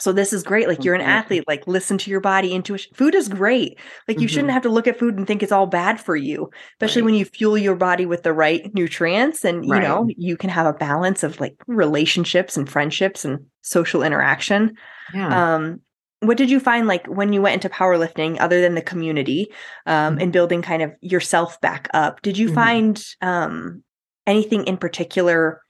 So 0.00 0.12
this 0.12 0.32
is 0.32 0.44
great. 0.44 0.68
Like 0.68 0.84
you're 0.84 0.94
an 0.94 1.00
athlete, 1.00 1.42
like 1.48 1.66
listen 1.66 1.98
to 1.98 2.10
your 2.10 2.20
body 2.20 2.52
intuition. 2.54 2.92
Food 2.94 3.16
is 3.16 3.28
great. 3.28 3.80
Like 4.06 4.20
you 4.20 4.28
shouldn't 4.28 4.50
Mhm. 4.50 4.52
have 4.52 4.62
to 4.62 4.68
look 4.68 4.86
at 4.86 4.96
food 4.96 5.16
and 5.16 5.26
think 5.26 5.42
it's 5.42 5.50
all 5.50 5.66
bad 5.66 6.00
for 6.00 6.14
you, 6.14 6.50
especially 6.74 7.02
Right. 7.02 7.06
when 7.06 7.14
you 7.16 7.24
fuel 7.24 7.58
your 7.58 7.74
body 7.74 8.06
with 8.06 8.22
the 8.22 8.32
right 8.32 8.72
nutrients 8.74 9.44
and 9.44 9.64
you 9.64 9.72
Right. 9.72 9.82
know, 9.82 10.06
you 10.16 10.36
can 10.36 10.50
have 10.50 10.66
a 10.66 10.72
balance 10.72 11.24
of 11.24 11.40
like 11.40 11.56
relationships 11.66 12.56
and 12.56 12.70
friendships 12.70 13.24
and 13.24 13.40
social 13.62 14.04
interaction. 14.04 14.74
Yeah. 15.12 15.54
Um, 15.56 15.80
what 16.20 16.36
did 16.36 16.50
you 16.50 16.58
find 16.60 16.86
like 16.86 17.06
when 17.06 17.32
you 17.32 17.40
went 17.40 17.54
into 17.54 17.68
powerlifting, 17.74 18.38
other 18.40 18.60
than 18.60 18.74
the 18.74 18.82
community 18.82 19.52
um, 19.86 20.16
Mhm. 20.16 20.22
and 20.22 20.32
building 20.32 20.62
kind 20.62 20.82
of 20.82 20.92
yourself 21.00 21.60
back 21.60 21.88
up? 21.94 22.22
Did 22.22 22.36
you 22.36 22.48
Mhm. 22.48 22.54
find 22.54 23.04
um, 23.20 23.84
anything 24.26 24.64
in 24.66 24.76
particular? 24.76 25.62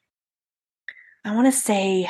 I 1.24 1.34
want 1.34 1.46
to 1.46 1.52
say, 1.52 2.08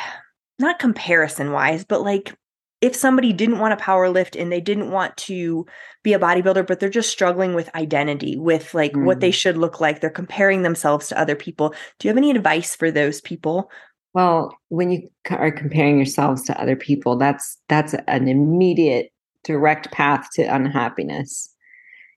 not 0.59 0.79
comparison 0.79 1.53
wise, 1.53 1.85
but 1.85 2.03
like 2.03 2.35
if 2.81 2.95
somebody 2.95 3.33
didn't 3.33 3.59
want 3.59 3.77
to 3.77 3.85
power 3.85 4.09
lift 4.09 4.37
and 4.37 4.53
they 4.53 4.61
didn't 4.61 4.93
want 4.93 5.17
to 5.17 5.67
be 6.05 6.13
a 6.13 6.19
bodybuilder, 6.19 6.65
but 6.65 6.79
they're 6.79 6.89
just 6.89 7.11
struggling 7.11 7.55
with 7.55 7.75
identity, 7.75 8.37
with 8.37 8.73
like 8.73 8.95
what 8.95 9.19
they 9.19 9.33
should 9.33 9.59
look 9.59 9.81
like, 9.81 10.01
they're 10.01 10.11
comparing 10.11 10.63
themselves 10.63 11.09
to 11.09 11.19
other 11.19 11.35
people. 11.35 11.75
Do 11.99 12.07
you 12.07 12.11
have 12.11 12.17
any 12.17 12.31
advice 12.31 12.77
for 12.77 12.93
those 12.93 13.21
people? 13.21 13.69
Well, 14.15 14.57
when 14.69 14.91
you 14.91 15.09
are 15.31 15.51
comparing 15.51 15.97
yourselves 15.97 16.43
to 16.45 16.61
other 16.61 16.77
people, 16.77 17.17
that's 17.17 17.59
that's 17.69 17.95
an 18.07 18.29
immediate 18.29 19.11
direct 19.45 19.93
path 19.93 20.29
to 20.35 20.43
unhappiness. 20.43 21.55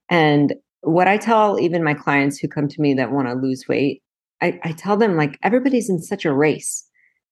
And 0.09 0.55
what 0.81 1.07
I 1.07 1.17
tell 1.17 1.59
even 1.59 1.83
my 1.83 1.93
clients 1.93 2.37
who 2.37 2.47
come 2.47 2.67
to 2.67 2.81
me 2.81 2.93
that 2.95 3.11
want 3.11 3.27
to 3.27 3.33
lose 3.33 3.67
weight, 3.67 4.01
I, 4.41 4.59
I 4.63 4.71
tell 4.71 4.97
them 4.97 5.15
like 5.15 5.37
everybody's 5.43 5.89
in 5.89 6.01
such 6.01 6.25
a 6.25 6.33
race. 6.33 6.85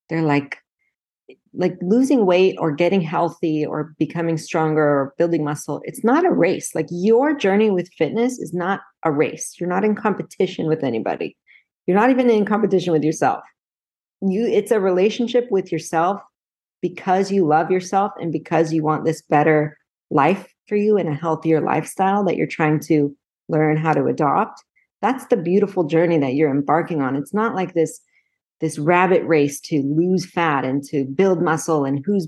They're 0.10 0.22
like 0.22 0.58
like 1.54 1.75
losing 1.82 2.25
weight 2.25 2.56
or 2.60 2.72
getting 2.72 3.01
healthy 3.01 3.66
or 3.66 3.96
becoming 3.98 4.38
stronger 4.38 4.84
or 4.84 5.16
building 5.18 5.44
muscle. 5.44 5.82
It's 5.84 6.04
not 6.04 6.25
a 6.25 6.32
race. 6.32 6.75
Like 6.75 6.86
your 6.92 7.36
journey 7.36 7.72
with 7.72 7.92
fitness 7.98 8.38
is 8.38 8.54
not 8.54 8.82
a 9.04 9.12
race. 9.12 9.56
You're 9.60 9.70
not 9.70 9.84
in 9.84 9.96
competition 9.96 10.68
with 10.68 10.84
anybody. 10.84 11.36
You're 11.88 11.98
not 11.98 12.12
even 12.12 12.30
in 12.30 12.46
competition 12.46 12.94
with 12.94 13.04
yourself 13.04 13.44
you 14.22 14.46
it's 14.46 14.72
a 14.72 14.80
relationship 14.80 15.48
with 15.50 15.72
yourself 15.72 16.22
because 16.82 17.32
you 17.32 17.46
love 17.46 17.72
yourself 17.72 18.12
and 18.20 18.32
because 18.32 18.74
you 18.74 18.84
want 18.84 19.06
this 19.06 19.22
better 19.22 19.78
life 20.10 20.54
for 20.68 20.76
you 20.76 20.98
and 20.98 21.10
a 21.10 21.14
healthier 21.14 21.62
lifestyle 21.62 22.24
that 22.26 22.36
you're 22.36 22.48
trying 22.48 22.80
to 22.80 23.16
learn 23.48 23.78
how 23.78 23.94
to 23.94 24.06
adopt. 24.06 24.64
That's 25.02 25.26
the 25.28 25.38
beautiful 25.38 25.86
journey 25.86 26.18
that 26.20 26.36
you're 26.36 26.52
embarking 26.52 27.02
on. 27.02 27.16
It's 27.16 27.34
not 27.34 27.56
like 27.56 27.74
this 27.74 28.00
this 28.62 28.78
rabbit 28.78 29.24
race 29.26 29.62
to 29.62 29.82
lose 29.82 30.30
fat 30.30 30.66
and 30.66 30.84
to 30.84 31.06
build 31.06 31.42
muscle 31.42 31.86
and 31.86 32.04
whose 32.06 32.28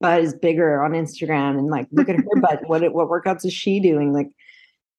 butt 0.00 0.20
is 0.20 0.34
bigger 0.34 0.82
on 0.82 0.92
instagram 0.92 1.56
and 1.56 1.68
like 1.68 1.86
look 1.92 2.08
at 2.08 2.16
her 2.16 2.24
butt 2.40 2.66
what 2.66 2.82
what 2.92 3.08
workouts 3.08 3.44
is 3.44 3.52
she 3.52 3.80
doing? 3.80 4.12
Like 4.12 4.28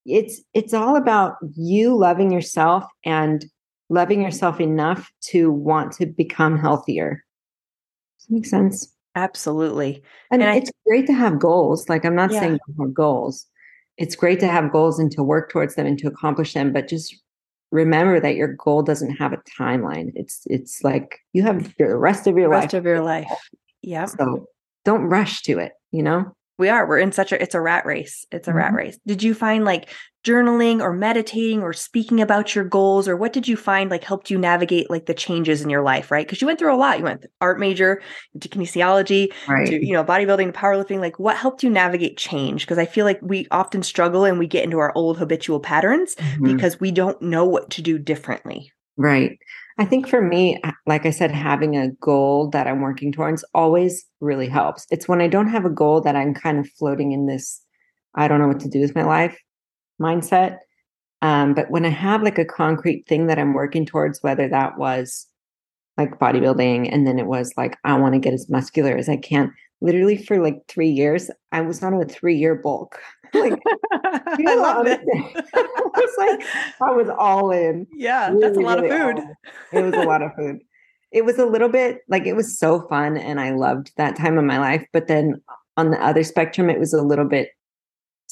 it's 0.06 0.42
it's 0.54 0.74
all 0.74 0.96
about 0.96 1.36
you 1.56 1.96
loving 1.96 2.32
yourself 2.32 2.86
and 3.06 3.46
loving 3.92 4.22
yourself 4.22 4.60
enough 4.62 5.12
to 5.32 5.52
want 5.52 5.92
to 5.94 6.06
become 6.06 6.58
healthier. 6.58 7.24
Does 8.20 8.28
that 8.28 8.34
make 8.34 8.46
sense? 8.46 8.96
Absolutely. 9.16 10.02
And, 10.32 10.42
And 10.42 10.52
I- 10.52 10.56
it's 10.56 10.72
great 10.88 11.06
to 11.08 11.14
have 11.14 11.38
goals. 11.40 11.90
Like 11.90 12.06
I'm 12.06 12.16
not 12.16 12.32
Yeah. 12.32 12.40
saying 12.40 12.60
don't 12.78 12.88
have 12.88 12.94
goals. 12.94 13.46
It's 13.98 14.16
great 14.16 14.40
to 14.40 14.48
have 14.48 14.72
goals 14.72 14.98
and 15.00 15.12
to 15.12 15.22
work 15.22 15.52
towards 15.52 15.76
them 15.76 15.86
and 15.86 16.00
to 16.00 16.08
accomplish 16.08 16.54
them, 16.54 16.72
but 16.72 16.88
just 16.88 17.14
remember 17.72 18.20
that 18.20 18.36
your 18.36 18.54
goal 18.56 18.82
doesn't 18.84 19.12
have 19.18 19.34
a 19.34 19.42
timeline. 19.60 20.12
It's 20.16 20.42
it's 20.46 20.84
like 20.84 21.20
you 21.34 21.44
have 21.44 21.74
the 21.78 21.96
rest 21.98 22.28
of 22.28 22.38
your 22.38 22.50
rest 22.50 22.74
life. 22.74 22.80
of 22.80 22.86
your 22.86 23.02
life. 23.02 23.28
Yeah. 23.82 24.06
So 24.06 24.48
don't 24.86 25.04
rush 25.04 25.42
to 25.44 25.60
it, 25.60 25.74
you 25.92 26.04
know? 26.04 26.34
We 26.62 26.70
are. 26.70 26.88
We're 26.88 27.00
in 27.00 27.12
such 27.12 27.32
a 27.32 27.42
it's 27.42 27.56
a 27.56 27.60
rat 27.60 27.88
race. 27.88 28.26
It's 28.32 28.48
a 28.48 28.54
rat 28.54 28.72
Mhm. 28.72 28.76
race. 28.78 29.00
Did 29.08 29.24
you 29.24 29.34
find 29.34 29.66
like 29.66 29.90
journaling 30.24 30.80
or 30.80 30.94
meditating 30.94 31.64
or 31.64 31.74
speaking 31.74 32.22
about 32.22 32.54
your 32.54 32.64
goals 32.64 33.08
or 33.08 33.18
what 33.18 33.34
did 33.34 33.48
you 33.48 33.58
find 33.58 33.90
like 33.90 34.04
helped 34.04 34.30
you 34.30 34.38
navigate 34.38 34.88
like 34.92 35.08
the 35.08 35.16
changes 35.16 35.64
in 35.64 35.70
your 35.72 35.82
life, 35.82 36.12
right? 36.12 36.28
Because 36.28 36.40
you 36.40 36.46
went 36.46 36.60
through 36.60 36.72
a 36.72 36.78
lot. 36.78 37.00
You 37.00 37.06
went 37.06 37.26
art 37.42 37.60
major 37.60 38.00
into 38.36 38.48
kinesiology, 38.48 39.34
Right. 39.50 39.66
to 39.70 39.84
you 39.84 39.94
know, 39.94 40.04
bodybuilding 40.04 40.54
to 40.54 40.60
powerlifting. 40.60 41.00
Like 41.00 41.18
what 41.18 41.36
helped 41.36 41.64
you 41.64 41.72
navigate 41.72 42.18
change? 42.18 42.62
Because 42.68 42.78
I 42.78 42.86
feel 42.86 43.06
like 43.06 43.20
we 43.24 43.48
often 43.50 43.82
struggle 43.82 44.24
and 44.24 44.38
we 44.38 44.46
get 44.46 44.64
into 44.64 44.78
our 44.78 44.92
old 44.94 45.18
habitual 45.18 45.60
patterns 45.60 46.16
Mhm. 46.16 46.54
because 46.54 46.80
we 46.80 46.92
don't 46.92 47.20
know 47.24 47.46
what 47.46 47.72
to 47.72 47.82
do 47.82 47.98
differently. 47.98 48.72
Right. 48.98 49.40
I 49.82 49.86
think 49.86 50.08
for 50.08 50.22
me, 50.22 50.62
like 50.86 51.08
I 51.08 51.10
said, 51.10 51.32
having 51.32 51.76
a 51.76 51.90
goal 51.94 52.52
that 52.52 52.68
I'm 52.68 52.82
working 52.82 53.12
towards 53.12 53.44
always 53.56 54.06
really 54.20 54.48
helps. 54.48 54.86
It's 54.92 55.08
when 55.08 55.22
I 55.22 55.28
don't 55.28 55.48
have 55.48 55.66
a 55.66 55.72
goal 55.72 56.02
that 56.02 56.16
I'm 56.16 56.36
kind 56.36 56.60
of 56.60 56.70
floating 56.78 57.14
in 57.14 57.26
this, 57.26 57.60
I 58.14 58.28
don't 58.28 58.40
know 58.40 58.48
what 58.48 58.60
to 58.60 58.70
do 58.70 58.80
with 58.80 58.94
my 58.94 59.02
life 59.02 59.36
mindset. 60.00 60.60
Um, 61.24 61.56
but 61.56 61.72
when 61.72 61.84
I 61.84 61.90
have 61.90 62.22
like 62.22 62.38
a 62.38 62.46
concrete 62.46 63.08
thing 63.08 63.26
that 63.26 63.40
I'm 63.40 63.56
working 63.56 63.88
towards, 63.88 64.22
whether 64.22 64.48
that 64.50 64.78
was 64.78 65.26
like 65.98 66.20
bodybuilding 66.20 66.88
and 66.94 67.08
then 67.08 67.18
it 67.18 67.26
was 67.26 67.52
like, 67.58 67.76
I 67.84 67.98
want 67.98 68.14
to 68.14 68.20
get 68.20 68.36
as 68.36 68.52
muscular 68.52 68.96
as 68.96 69.10
I 69.10 69.18
can. 69.18 69.52
Literally 69.82 70.18
for 70.18 70.42
like 70.42 70.68
three 70.68 70.90
years, 70.90 71.30
I 71.52 71.62
was 71.62 71.82
on 71.84 71.94
a 71.94 72.06
three 72.06 72.38
year 72.38 72.56
bulk. 72.56 73.00
like, 73.34 73.54
you 74.38 74.48
I 74.48 74.56
love 74.56 74.88
it. 74.88 75.02
honestly, 75.02 75.50
I 75.56 75.90
was 75.96 76.16
like, 76.18 76.42
I 76.82 76.92
was 76.92 77.10
all 77.10 77.52
in 77.52 77.88
yeah, 77.94 78.34
that's 78.40 78.58
a 78.58 78.60
really, 78.60 78.64
lot 78.64 78.84
of 78.84 78.90
food. 78.90 79.24
It 79.72 79.82
was 79.82 79.94
a 79.94 80.04
lot 80.04 80.22
of 80.22 80.32
food. 80.36 80.60
It 81.12 81.26
was 81.26 81.38
a 81.38 81.46
little 81.46 81.70
bit 81.70 82.00
like 82.08 82.26
it 82.26 82.36
was 82.36 82.58
so 82.58 82.88
fun 82.88 83.18
and 83.18 83.40
I 83.40 83.52
loved 83.52 83.92
that 83.98 84.16
time 84.16 84.38
of 84.38 84.46
my 84.46 84.60
life. 84.60 84.86
But 84.94 85.08
then 85.08 85.42
on 85.78 85.92
the 85.92 86.04
other 86.04 86.24
spectrum, 86.24 86.70
it 86.70 86.80
was 86.80 86.94
a 86.94 87.02
little 87.02 87.28
bit 87.28 87.50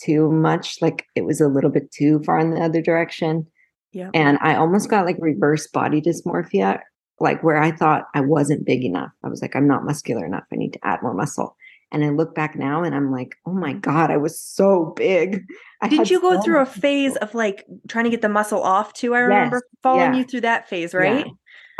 too 0.02 0.32
much. 0.32 0.78
Like 0.82 1.06
it 1.16 1.26
was 1.26 1.42
a 1.42 1.48
little 1.48 1.70
bit 1.70 1.92
too 1.92 2.22
far 2.26 2.40
in 2.40 2.52
the 2.52 2.62
other 2.62 2.82
direction. 2.82 3.48
Yeah. 3.92 4.12
And 4.14 4.38
I 4.42 4.56
almost 4.56 4.90
got 4.90 5.06
like 5.06 5.18
reverse 5.20 5.68
body 5.68 6.02
dysmorphia, 6.02 6.80
like 7.20 7.44
where 7.44 7.62
I 7.62 7.72
thought 7.72 8.06
I 8.14 8.22
wasn't 8.22 8.66
big 8.66 8.84
enough. 8.84 9.12
I 9.24 9.30
was 9.30 9.42
like, 9.42 9.56
I'm 9.56 9.68
not 9.68 9.86
muscular 9.86 10.26
enough. 10.26 10.44
I 10.52 10.56
need 10.56 10.74
to 10.74 10.80
add 10.86 11.02
more 11.02 11.14
muscle. 11.14 11.56
And 11.92 12.06
I 12.06 12.10
look 12.10 12.36
back 12.36 12.56
now 12.56 12.84
and 12.84 12.94
I'm 12.94 13.12
like, 13.12 13.36
oh 13.46 13.52
my 13.52 13.74
God, 13.74 14.12
I 14.12 14.18
was 14.18 14.40
so 14.40 14.94
big. 14.96 15.44
I 15.82 15.88
Did 15.88 16.10
you 16.10 16.22
go 16.22 16.36
so 16.36 16.42
through 16.42 16.60
a 16.62 16.66
phase 16.66 17.14
muscle. 17.14 17.28
of 17.28 17.36
like 17.36 17.66
trying 17.88 18.04
to 18.06 18.12
get 18.12 18.22
the 18.22 18.30
muscle 18.30 18.62
off 18.62 18.94
too? 18.94 19.16
I 19.16 19.20
remember 19.20 19.64
following 19.82 20.14
yeah. 20.14 20.20
you 20.20 20.26
through 20.26 20.42
that 20.42 20.70
phase, 20.70 20.94
Yeah. 20.94 21.00
right? 21.00 21.28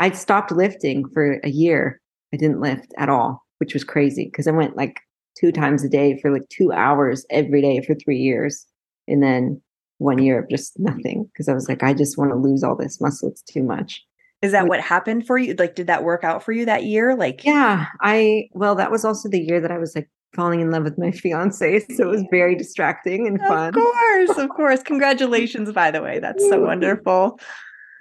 I 0.00 0.10
stopped 0.10 0.50
lifting 0.50 1.08
for 1.10 1.38
a 1.44 1.50
year. 1.50 2.00
I 2.34 2.38
didn't 2.38 2.60
lift 2.60 2.92
at 2.98 3.08
all, 3.08 3.46
which 3.58 3.74
was 3.74 3.84
crazy 3.84 4.24
because 4.24 4.48
I 4.48 4.52
went 4.52 4.76
like 4.76 4.98
two 5.38 5.52
times 5.52 5.84
a 5.84 5.88
day 5.88 6.18
for 6.20 6.30
like 6.32 6.48
two 6.48 6.72
hours 6.72 7.24
every 7.30 7.62
day 7.62 7.80
for 7.82 7.94
three 7.94 8.18
years. 8.18 8.66
And 9.06 9.22
then 9.22 9.60
one 9.98 10.18
year 10.18 10.40
of 10.40 10.48
just 10.48 10.78
nothing 10.78 11.28
because 11.32 11.48
I 11.48 11.52
was 11.52 11.68
like, 11.68 11.82
I 11.82 11.92
just 11.92 12.18
want 12.18 12.30
to 12.30 12.36
lose 12.36 12.64
all 12.64 12.74
this 12.74 13.00
muscle. 13.00 13.28
It's 13.28 13.42
too 13.42 13.62
much. 13.62 14.04
Is 14.42 14.52
that 14.52 14.66
what 14.68 14.80
happened 14.80 15.26
for 15.26 15.36
you? 15.36 15.54
Like, 15.54 15.74
did 15.74 15.86
that 15.88 16.02
work 16.02 16.24
out 16.24 16.42
for 16.42 16.52
you 16.52 16.64
that 16.64 16.84
year? 16.84 17.14
Like, 17.14 17.44
Yeah. 17.44 17.86
I, 18.00 18.44
well, 18.52 18.74
that 18.76 18.90
was 18.90 19.04
also 19.04 19.28
the 19.28 19.40
year 19.40 19.60
that 19.60 19.70
I 19.70 19.76
was 19.78 19.94
like 19.94 20.08
falling 20.34 20.60
in 20.60 20.70
love 20.70 20.84
with 20.84 20.96
my 20.96 21.10
fiance. 21.10 21.80
So 21.96 22.04
it 22.04 22.10
was 22.10 22.24
very 22.30 22.54
distracting 22.56 23.26
and 23.26 23.38
fun. 23.40 23.68
of 23.68 23.74
course, 23.74 24.38
of 24.38 24.48
course. 24.56 24.82
Congratulations, 24.82 25.70
by 25.72 25.90
the 25.90 26.00
way. 26.02 26.20
That's 26.20 26.48
so 26.48 26.60
wonderful. 26.62 27.38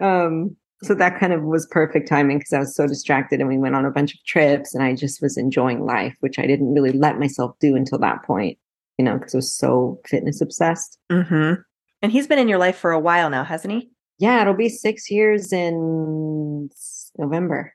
Um, 0.01 0.55
so 0.81 0.95
that 0.95 1.19
kind 1.19 1.33
of 1.33 1.43
was 1.43 1.65
perfect 1.71 2.07
timing 2.07 2.37
because 2.37 2.53
I 2.53 2.59
was 2.59 2.73
so 2.73 2.87
distracted 2.87 3.41
and 3.41 3.49
we 3.49 3.57
went 3.57 3.75
on 3.75 3.83
a 3.85 3.91
bunch 3.91 4.13
of 4.13 4.23
trips 4.25 4.73
and 4.73 4.81
I 4.81 4.95
just 4.95 5.21
was 5.21 5.37
enjoying 5.37 5.85
life, 5.85 6.15
which 6.21 6.39
I 6.39 6.47
didn't 6.47 6.73
really 6.73 6.93
let 6.93 7.19
myself 7.19 7.57
do 7.59 7.75
until 7.75 7.99
that 7.99 8.23
point, 8.23 8.57
you 8.97 9.03
know, 9.03 9.17
because 9.17 9.35
I 9.35 9.39
was 9.39 9.53
so 9.53 9.99
fitness 10.05 10.39
obsessed. 10.39 10.97
hmm 11.11 11.55
And 12.01 12.11
he's 12.13 12.27
been 12.27 12.39
in 12.39 12.47
your 12.47 12.59
life 12.59 12.77
for 12.77 12.91
a 12.91 12.99
while 12.99 13.29
now, 13.29 13.43
hasn't 13.43 13.73
he? 13.73 13.89
Yeah, 14.19 14.41
it'll 14.41 14.53
be 14.53 14.69
six 14.69 15.09
years 15.09 15.51
in 15.51 16.69
November. 17.17 17.73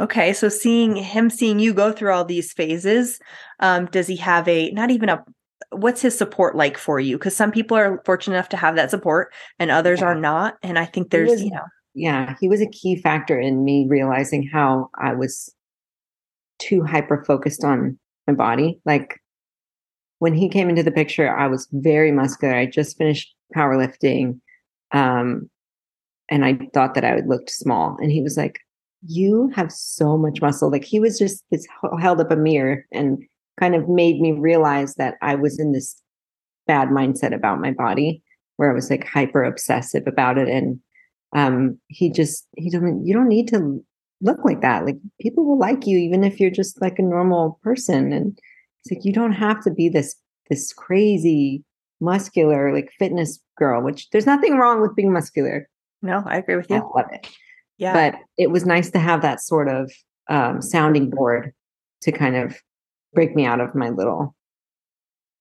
Okay, 0.00 0.32
so 0.32 0.48
seeing 0.48 0.96
him, 0.96 1.30
seeing 1.30 1.60
you 1.60 1.72
go 1.72 1.92
through 1.92 2.12
all 2.12 2.24
these 2.24 2.52
phases, 2.52 3.20
um, 3.60 3.86
does 3.86 4.08
he 4.08 4.16
have 4.16 4.48
a 4.48 4.70
not 4.72 4.90
even 4.90 5.08
a 5.08 5.24
what's 5.70 6.02
his 6.02 6.16
support 6.16 6.56
like 6.56 6.76
for 6.76 6.98
you? 6.98 7.16
Because 7.16 7.36
some 7.36 7.52
people 7.52 7.76
are 7.76 8.02
fortunate 8.04 8.34
enough 8.34 8.48
to 8.50 8.56
have 8.56 8.76
that 8.76 8.90
support, 8.90 9.32
and 9.58 9.70
others 9.70 10.00
Yeah. 10.00 10.06
are 10.06 10.14
not. 10.14 10.56
And 10.62 10.78
I 10.78 10.84
think 10.84 11.10
there's, 11.10 11.30
was- 11.30 11.42
you 11.42 11.50
know, 11.50 11.62
Yeah, 11.94 12.34
he 12.40 12.48
was 12.48 12.60
a 12.60 12.68
key 12.68 12.96
factor 12.96 13.38
in 13.38 13.64
me 13.64 13.86
realizing 13.88 14.42
how 14.52 14.90
I 15.00 15.12
was 15.14 15.54
too 16.58 16.82
hyper 16.82 17.22
focused 17.24 17.62
on 17.62 17.98
my 18.26 18.32
body. 18.34 18.80
Like 18.84 19.20
when 20.18 20.34
he 20.34 20.48
came 20.48 20.68
into 20.70 20.82
the 20.82 20.90
picture, 20.90 21.28
I 21.28 21.46
was 21.46 21.68
very 21.72 22.10
muscular. 22.10 22.54
I 22.54 22.66
just 22.66 22.96
finished 22.96 23.34
powerlifting. 23.54 24.40
Um, 24.92 25.50
and 26.30 26.44
I 26.44 26.58
thought 26.72 26.94
that 26.94 27.04
I 27.04 27.14
would 27.14 27.26
look 27.26 27.48
small. 27.48 27.96
And 28.00 28.10
he 28.10 28.22
was 28.22 28.36
like, 28.36 28.60
You 29.02 29.50
have 29.54 29.70
so 29.70 30.16
much 30.16 30.40
muscle. 30.40 30.70
Like 30.70 30.84
he 30.84 31.00
was 31.00 31.18
just 31.18 31.44
this 31.50 31.66
held 32.00 32.20
up 32.20 32.30
a 32.30 32.36
mirror 32.36 32.84
and 32.92 33.22
kind 33.60 33.74
of 33.74 33.88
made 33.88 34.20
me 34.20 34.32
realize 34.32 34.96
that 34.96 35.14
I 35.22 35.34
was 35.34 35.58
in 35.58 35.72
this 35.72 36.00
bad 36.66 36.88
mindset 36.88 37.34
about 37.34 37.60
my 37.60 37.70
body 37.70 38.22
where 38.56 38.70
I 38.70 38.74
was 38.74 38.90
like 38.90 39.06
hyper 39.06 39.44
obsessive 39.44 40.04
about 40.06 40.38
it. 40.38 40.48
And 40.48 40.80
um, 41.34 41.78
he 41.88 42.10
just 42.10 42.46
he 42.56 42.70
don't 42.70 43.04
you 43.04 43.14
don't 43.14 43.28
need 43.28 43.48
to 43.48 43.84
look 44.20 44.44
like 44.44 44.62
that. 44.62 44.84
Like 44.84 44.96
people 45.20 45.44
will 45.44 45.58
like 45.58 45.86
you 45.86 45.98
even 45.98 46.24
if 46.24 46.40
you're 46.40 46.50
just 46.50 46.80
like 46.80 46.98
a 46.98 47.02
normal 47.02 47.58
person. 47.62 48.12
And 48.12 48.38
it's 48.84 48.92
like 48.92 49.04
you 49.04 49.12
don't 49.12 49.32
have 49.32 49.62
to 49.64 49.70
be 49.70 49.88
this 49.88 50.14
this 50.50 50.72
crazy 50.72 51.64
muscular 52.00 52.72
like 52.72 52.90
fitness 52.98 53.40
girl. 53.58 53.82
Which 53.82 54.08
there's 54.10 54.26
nothing 54.26 54.56
wrong 54.56 54.80
with 54.80 54.96
being 54.96 55.12
muscular. 55.12 55.68
No, 56.04 56.22
I 56.26 56.36
agree 56.36 56.56
with 56.56 56.68
you. 56.68 56.76
I 56.76 56.80
love 56.80 57.10
it. 57.12 57.28
Yeah, 57.78 57.92
but 57.92 58.20
it 58.38 58.50
was 58.50 58.64
nice 58.64 58.90
to 58.90 58.98
have 58.98 59.22
that 59.22 59.40
sort 59.40 59.68
of 59.68 59.90
um, 60.28 60.62
sounding 60.62 61.10
board 61.10 61.52
to 62.02 62.12
kind 62.12 62.36
of 62.36 62.56
break 63.14 63.34
me 63.34 63.44
out 63.46 63.60
of 63.60 63.74
my 63.74 63.88
little 63.88 64.34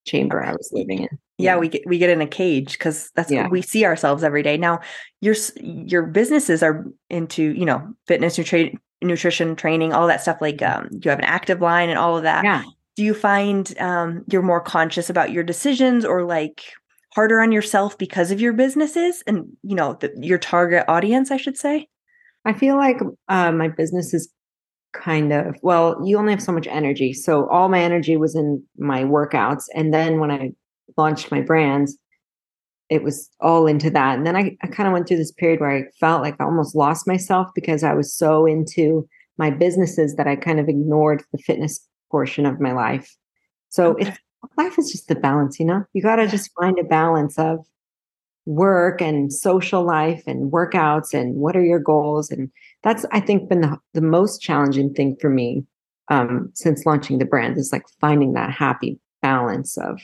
chamber 0.06 0.43
I 0.43 0.54
was 0.54 0.69
living 0.71 1.04
in. 1.04 1.19
Yeah, 1.38 1.58
we 1.58 1.67
get 1.67 1.82
we 1.86 1.97
get 1.97 2.10
in 2.10 2.21
a 2.21 2.28
cage 2.28 2.73
because 2.73 3.12
that's 3.15 3.30
yeah. 3.30 3.43
what 3.43 3.52
we 3.52 3.62
see 3.62 3.86
ourselves 3.86 4.23
every 4.23 4.43
day. 4.43 4.56
Now, 4.56 4.80
your 5.19 5.36
your 5.60 6.04
businesses 6.04 6.63
are 6.63 6.86
into 7.10 7.54
you 7.54 7.65
know 7.65 7.93
fitness, 8.08 8.38
nutri- 8.38 8.78
nutrition, 9.02 9.56
training, 9.56 9.93
all 9.93 10.08
that 10.08 10.21
stuff. 10.21 10.38
Like 10.41 10.62
um, 10.62 10.89
you 10.91 11.10
have 11.10 11.19
an 11.19 11.26
active 11.26 11.60
line 11.60 11.89
and 11.89 11.99
all 11.99 12.15
of 12.15 12.23
that. 12.23 12.43
Yeah. 12.43 12.63
Do 12.95 13.04
you 13.04 13.13
find 13.13 13.78
um, 13.80 14.23
you're 14.30 14.43
more 14.43 14.62
conscious 14.62 15.10
about 15.10 15.32
your 15.32 15.43
decisions 15.43 16.06
or 16.06 16.23
like 16.23 16.63
harder 17.13 17.39
on 17.39 17.52
yourself 17.52 17.97
because 17.97 18.32
of 18.32 18.41
your 18.41 18.54
businesses 18.54 19.23
and 19.28 19.45
you 19.63 19.76
know 19.76 19.97
the, 19.99 20.13
your 20.17 20.38
target 20.38 20.86
audience? 20.88 21.32
I 21.32 21.38
should 21.38 21.58
say. 21.58 21.88
I 22.45 22.54
feel 22.54 22.76
like 22.76 22.99
uh, 23.30 23.52
my 23.52 23.69
business 23.69 24.13
is 24.13 24.30
kind 24.93 25.34
of 25.34 25.56
well 25.63 25.99
you 26.06 26.17
only 26.17 26.32
have 26.32 26.41
so 26.41 26.52
much 26.52 26.67
energy 26.67 27.13
so 27.13 27.49
all 27.49 27.67
my 27.67 27.80
energy 27.80 28.15
was 28.15 28.36
in 28.36 28.63
my 28.78 29.04
workouts 29.04 29.63
and 29.73 29.91
then 29.93 30.19
when 30.19 30.30
i 30.30 30.52
launched 30.97 31.32
my 31.32 31.41
brands 31.41 31.97
it 32.89 33.04
was 33.04 33.30
all 33.39 33.65
into 33.65 33.89
that 33.89 34.15
and 34.15 34.28
then 34.28 34.36
i, 34.36 34.56
I 34.62 34.67
kind 34.67 34.86
of 34.86 34.93
went 34.93 35.08
through 35.08 35.17
this 35.17 35.32
period 35.32 35.60
where 35.60 35.71
i 35.71 35.84
felt 35.99 36.21
like 36.21 36.36
i 36.39 36.43
almost 36.43 36.76
lost 36.76 37.08
myself 37.08 37.47
because 37.56 37.84
i 37.84 37.93
was 37.93 38.15
so 38.15 38.45
into 38.45 39.08
my 39.39 39.49
businesses 39.49 40.15
that 40.15 40.28
i 40.28 40.36
kind 40.36 40.60
of 40.60 40.69
ignored 40.69 41.23
the 41.32 41.39
fitness 41.39 41.86
portion 42.12 42.45
of 42.45 42.60
my 42.60 42.71
life 42.71 43.15
so 43.69 43.93
okay. 43.93 44.10
it's 44.10 44.17
life 44.58 44.77
is 44.77 44.91
just 44.91 45.08
the 45.08 45.15
balance 45.15 45.60
you 45.60 45.65
know 45.65 45.84
you 45.93 46.01
got 46.01 46.17
to 46.17 46.27
just 46.27 46.51
find 46.60 46.77
a 46.79 46.84
balance 46.84 47.38
of 47.38 47.65
work 48.45 49.01
and 49.01 49.32
social 49.32 49.84
life 49.84 50.23
and 50.27 50.51
workouts 50.51 51.13
and 51.13 51.36
what 51.36 51.56
are 51.56 51.63
your 51.63 51.79
goals 51.79 52.29
and 52.29 52.49
that's 52.82 53.06
i 53.12 53.19
think 53.19 53.49
been 53.49 53.62
the, 53.62 53.77
the 53.93 54.01
most 54.01 54.41
challenging 54.41 54.93
thing 54.93 55.15
for 55.19 55.29
me 55.29 55.65
um, 56.10 56.51
since 56.53 56.86
launching 56.86 57.17
the 57.17 57.25
brand 57.25 57.58
is 57.58 57.71
like 57.71 57.86
finding 58.01 58.34
that 58.34 58.51
happy 58.51 58.99
balance 59.21 59.77
of 59.77 60.01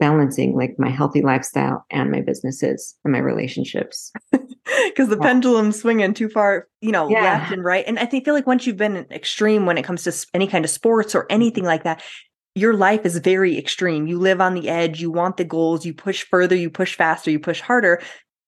balancing 0.00 0.56
like 0.56 0.74
my 0.78 0.88
healthy 0.88 1.20
lifestyle 1.20 1.84
and 1.90 2.10
my 2.10 2.20
businesses 2.20 2.96
and 3.04 3.12
my 3.12 3.18
relationships 3.18 4.10
because 4.32 5.08
the 5.08 5.16
yeah. 5.16 5.22
pendulum's 5.22 5.78
swinging 5.78 6.14
too 6.14 6.28
far 6.28 6.66
you 6.80 6.90
know 6.90 7.08
yeah. 7.08 7.22
left 7.22 7.52
and 7.52 7.62
right 7.62 7.84
and 7.86 7.98
i 7.98 8.06
think 8.06 8.24
feel 8.24 8.34
like 8.34 8.46
once 8.46 8.66
you've 8.66 8.76
been 8.76 9.06
extreme 9.10 9.66
when 9.66 9.78
it 9.78 9.84
comes 9.84 10.02
to 10.02 10.26
any 10.34 10.46
kind 10.46 10.64
of 10.64 10.70
sports 10.70 11.14
or 11.14 11.26
anything 11.30 11.64
like 11.64 11.84
that 11.84 12.02
your 12.54 12.74
life 12.74 13.04
is 13.04 13.18
very 13.18 13.58
extreme. 13.58 14.06
You 14.06 14.18
live 14.18 14.40
on 14.40 14.54
the 14.54 14.68
edge, 14.68 15.00
you 15.00 15.10
want 15.10 15.36
the 15.36 15.44
goals, 15.44 15.84
you 15.84 15.92
push 15.92 16.24
further, 16.24 16.54
you 16.54 16.70
push 16.70 16.94
faster, 16.94 17.30
you 17.30 17.38
push 17.38 17.60
harder. 17.60 18.00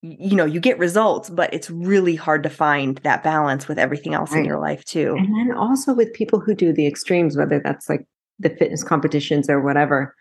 You 0.03 0.37
know, 0.37 0.45
you 0.45 0.61
get 0.61 0.79
results, 0.79 1.31
but 1.31 1.53
it's 1.53 1.69
really 1.69 2.15
hard 2.15 2.45
to 2.45 2.51
find 2.51 2.99
that 2.99 3.25
balance 3.25 3.67
with 3.67 3.79
everything 3.79 4.15
else 4.15 4.31
right. 4.31 4.41
in 4.41 4.45
your 4.45 4.61
life 4.61 4.85
too. 4.85 5.17
And 5.19 5.35
then 5.37 5.57
also 5.57 5.95
with 5.95 6.13
people 6.13 6.39
who 6.39 6.55
do 6.55 6.73
the 6.73 6.87
extremes, 6.87 7.37
whether 7.37 7.59
that's 7.59 7.89
like 7.89 8.07
the 8.39 8.51
fitness 8.51 8.85
competitions 8.85 9.51
or 9.51 9.61
whatever, 9.63 10.15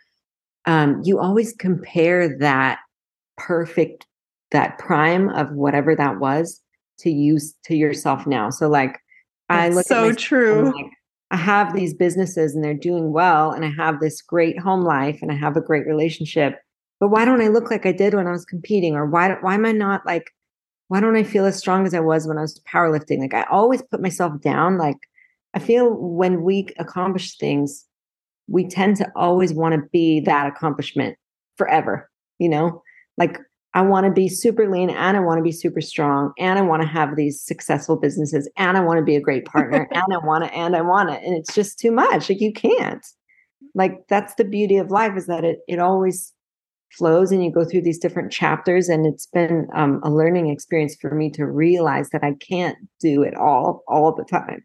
um, 0.66 1.02
you 1.04 1.20
always 1.20 1.54
compare 1.54 2.36
that 2.40 2.80
perfect, 3.38 4.08
that 4.52 4.80
prime 4.80 5.30
of 5.30 5.52
whatever 5.52 5.96
that 5.96 6.20
was 6.20 6.62
to 7.00 7.12
use 7.12 7.54
to 7.66 7.76
yourself 7.76 8.26
now. 8.26 8.50
So 8.50 8.68
like 8.68 9.00
I 9.50 9.70
look 9.70 9.86
so 9.86 10.14
true. 10.14 10.74
Like, 10.76 10.92
I 11.32 11.38
have 11.38 11.74
these 11.74 11.94
businesses 11.94 12.56
and 12.56 12.64
they're 12.64 12.74
doing 12.74 13.12
well 13.12 13.52
and 13.52 13.66
I 13.66 13.70
have 13.70 14.00
this 14.00 14.22
great 14.22 14.60
home 14.60 14.82
life 14.82 15.20
and 15.22 15.32
I 15.32 15.36
have 15.36 15.58
a 15.58 15.62
great 15.62 15.88
relationship. 15.88 16.60
But 17.00 17.10
why 17.10 17.26
don't 17.26 17.42
I 17.42 17.48
look 17.48 17.72
like 17.72 17.86
I 17.86 17.92
did 17.92 18.14
when 18.14 18.28
I 18.28 18.32
was 18.32 18.46
competing? 18.46 18.96
Or 18.96 19.06
why 19.06 19.36
why 19.42 19.56
am 19.56 19.66
I 19.66 19.72
not 19.72 20.06
like 20.06 20.32
why 20.88 21.00
don't 21.00 21.16
I 21.16 21.24
feel 21.24 21.46
as 21.46 21.58
strong 21.58 21.86
as 21.86 21.94
I 21.94 22.00
was 22.00 22.28
when 22.28 22.38
I 22.38 22.42
was 22.42 22.62
powerlifting? 22.72 23.20
Like 23.20 23.34
I 23.34 23.44
always 23.50 23.82
put 23.82 24.02
myself 24.02 24.40
down. 24.42 24.78
Like 24.78 24.98
I 25.54 25.60
feel 25.60 25.94
when 25.96 26.44
we 26.44 26.68
accomplish 26.78 27.38
things, 27.38 27.86
we 28.48 28.68
tend 28.68 28.98
to 28.98 29.12
always 29.16 29.54
want 29.54 29.74
to 29.74 29.90
be 29.92 30.20
that 30.22 30.48
accomplishment 30.48 31.18
forever, 31.58 32.10
you 32.38 32.50
know? 32.50 32.84
Like 33.18 33.40
I 33.76 33.82
want 33.82 34.06
to 34.06 34.12
be 34.12 34.30
super 34.30 34.70
lean 34.72 34.90
and 34.90 35.18
I 35.18 35.20
want 35.20 35.38
to 35.38 35.44
be 35.44 35.52
super 35.52 35.82
strong 35.82 36.34
and 36.40 36.58
I 36.58 36.62
want 36.62 36.82
to 36.82 36.88
have 36.88 37.16
these 37.16 37.42
successful 37.42 37.98
businesses 37.98 38.50
and 38.58 38.78
I 38.78 38.82
want 38.82 39.00
to 39.00 39.04
be 39.04 39.16
a 39.16 39.22
great 39.22 39.46
partner 39.46 39.88
and 39.94 40.06
I 40.12 40.26
want 40.26 40.46
to 40.46 40.54
and 40.54 40.76
I 40.76 40.82
want 40.82 41.10
to 41.10 41.16
and 41.16 41.36
it's 41.36 41.54
just 41.54 41.78
too 41.78 41.92
much 41.92 42.30
like 42.30 42.42
you 42.42 42.54
can't. 42.54 43.06
Like 43.76 44.08
that's 44.08 44.36
the 44.36 44.46
beauty 44.46 44.78
of 44.78 44.90
life 44.90 45.18
is 45.18 45.28
that 45.28 45.44
it 45.44 45.60
it 45.68 45.80
always 45.80 46.34
flows 46.92 47.32
and 47.32 47.44
you 47.44 47.52
go 47.52 47.66
through 47.66 47.82
these 47.82 48.00
different 48.00 48.32
chapters 48.32 48.88
and 48.88 49.06
it's 49.06 49.26
been 49.28 49.68
um, 49.76 50.00
a 50.04 50.10
learning 50.10 50.50
experience 50.50 50.96
for 50.96 51.14
me 51.14 51.30
to 51.32 51.46
realize 51.46 52.10
that 52.12 52.24
I 52.24 52.36
can't 52.40 52.78
do 53.02 53.22
it 53.22 53.36
all 53.36 53.84
all 53.88 54.16
the 54.16 54.24
time 54.24 54.64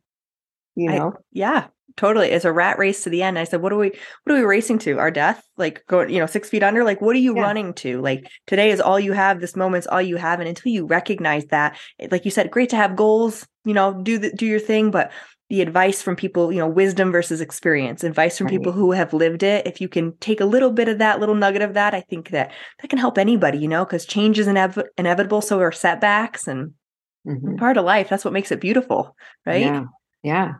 you 0.76 0.88
know? 0.88 1.12
I, 1.14 1.20
yeah 1.32 1.66
totally 2.00 2.30
it's 2.30 2.46
a 2.46 2.52
rat 2.52 2.78
race 2.78 3.04
to 3.04 3.10
the 3.10 3.22
end. 3.22 3.38
I 3.38 3.44
said 3.44 3.60
what 3.60 3.72
are 3.72 3.76
we 3.76 3.92
what 4.24 4.34
are 4.34 4.38
we 4.38 4.44
racing 4.44 4.78
to? 4.80 4.98
Our 4.98 5.10
death? 5.10 5.46
Like 5.58 5.84
go 5.86 6.00
you 6.02 6.18
know 6.18 6.26
six 6.26 6.48
feet 6.48 6.62
under? 6.62 6.82
Like 6.82 7.02
what 7.02 7.14
are 7.14 7.20
you 7.20 7.36
yeah. 7.36 7.42
running 7.42 7.74
to? 7.74 8.00
Like 8.00 8.26
today 8.46 8.70
is 8.70 8.80
all 8.80 8.98
you 8.98 9.12
have 9.12 9.40
this 9.40 9.54
moment's 9.54 9.86
all 9.86 10.00
you 10.00 10.16
have. 10.16 10.40
And 10.40 10.48
until 10.48 10.72
you 10.72 10.86
recognize 10.86 11.44
that 11.46 11.78
like 12.10 12.24
you 12.24 12.30
said 12.30 12.50
great 12.50 12.70
to 12.70 12.76
have 12.76 12.96
goals 12.96 13.46
you 13.64 13.74
know 13.74 14.02
do 14.02 14.18
the 14.18 14.32
do 14.32 14.46
your 14.46 14.58
thing 14.58 14.90
but 14.90 15.12
the 15.50 15.60
advice 15.60 16.00
from 16.00 16.16
people 16.16 16.50
you 16.52 16.58
know 16.58 16.68
wisdom 16.68 17.12
versus 17.12 17.40
experience 17.40 18.02
advice 18.02 18.38
from 18.38 18.46
right. 18.46 18.52
people 18.56 18.72
who 18.72 18.92
have 18.92 19.12
lived 19.12 19.42
it 19.42 19.66
if 19.66 19.80
you 19.80 19.88
can 19.88 20.16
take 20.18 20.40
a 20.40 20.46
little 20.46 20.70
bit 20.70 20.88
of 20.88 20.98
that 20.98 21.20
little 21.20 21.34
nugget 21.34 21.60
of 21.60 21.74
that 21.74 21.92
i 21.92 22.00
think 22.00 22.30
that 22.30 22.50
that 22.80 22.88
can 22.88 22.98
help 22.98 23.18
anybody 23.18 23.58
you 23.58 23.68
know 23.68 23.84
because 23.84 24.06
change 24.06 24.38
is 24.38 24.46
inev- 24.46 24.86
inevitable 24.96 25.42
so 25.42 25.60
are 25.60 25.72
setbacks 25.72 26.48
and 26.48 26.72
mm-hmm. 27.26 27.56
part 27.56 27.76
of 27.76 27.84
life 27.84 28.08
that's 28.08 28.24
what 28.24 28.32
makes 28.32 28.50
it 28.50 28.60
beautiful 28.60 29.14
right? 29.44 29.60
Yeah 29.60 29.84
yeah 30.22 30.52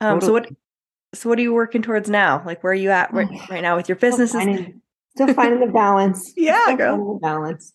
um, 0.00 0.20
so 0.20 0.32
what 0.32 0.48
so 1.14 1.28
what 1.28 1.38
are 1.38 1.42
you 1.42 1.52
working 1.52 1.82
towards 1.82 2.08
now? 2.08 2.42
Like 2.44 2.62
where 2.62 2.72
are 2.72 2.76
you 2.76 2.90
at 2.90 3.12
right, 3.12 3.28
right 3.50 3.62
now 3.62 3.76
with 3.76 3.88
your 3.88 3.96
businesses? 3.96 4.30
Still 4.30 4.40
finding, 4.40 4.82
still 5.16 5.34
finding 5.34 5.60
the 5.60 5.66
balance. 5.72 6.32
yeah, 6.36 6.74
girl. 6.76 7.14
The 7.14 7.20
balance. 7.20 7.72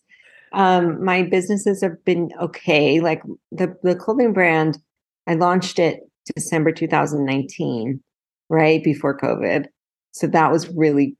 Um, 0.52 1.04
my 1.04 1.22
businesses 1.22 1.82
have 1.82 2.02
been 2.04 2.30
okay. 2.40 3.00
Like 3.00 3.22
the 3.52 3.76
the 3.82 3.94
clothing 3.94 4.32
brand, 4.32 4.78
I 5.26 5.34
launched 5.34 5.78
it 5.78 6.00
December 6.34 6.72
2019, 6.72 8.00
right 8.48 8.82
before 8.82 9.18
COVID. 9.18 9.66
So 10.12 10.26
that 10.28 10.50
was 10.50 10.68
really 10.70 11.16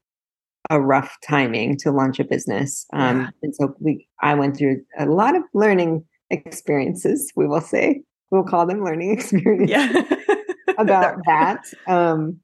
a 0.71 0.81
rough 0.81 1.17
timing 1.27 1.77
to 1.79 1.91
launch 1.91 2.19
a 2.19 2.25
business. 2.25 2.87
Um, 2.93 3.21
yeah. 3.21 3.31
and 3.43 3.55
so 3.55 3.75
we 3.81 4.09
I 4.23 4.35
went 4.35 4.57
through 4.57 4.83
a 4.99 5.07
lot 5.07 5.37
of 5.37 5.43
learning 5.55 6.05
experiences, 6.31 7.33
we 7.37 7.47
will 7.47 7.61
say. 7.61 8.03
We'll 8.31 8.45
call 8.45 8.67
them 8.67 8.83
learning 8.83 9.13
experiences. 9.19 9.71
Yeah. 9.71 10.03
about 10.79 11.19
that. 11.27 11.65
Um, 11.87 12.41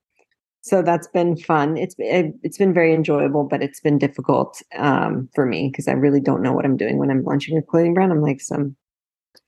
so 0.63 0.81
that's 0.81 1.09
been 1.09 1.37
fun. 1.37 1.77
It's 1.77 1.97
it, 1.99 2.35
has 2.45 2.57
been 2.57 2.73
very 2.73 2.95
enjoyable, 2.95 3.45
but 3.45 3.63
it's 3.63 3.81
been 3.81 3.99
difficult 3.99 4.63
um, 4.77 5.29
for 5.35 5.45
me 5.45 5.69
because 5.69 5.89
I 5.89 5.93
really 5.93 6.21
don't 6.21 6.43
know 6.43 6.53
what 6.53 6.65
I'm 6.65 6.77
doing 6.77 6.99
when 6.99 7.11
I'm 7.11 7.25
launching 7.25 7.59
a 7.59 7.63
clothing 7.63 7.95
brand. 7.95 8.13
I'm 8.13 8.23
like 8.23 8.41
some 8.41 8.77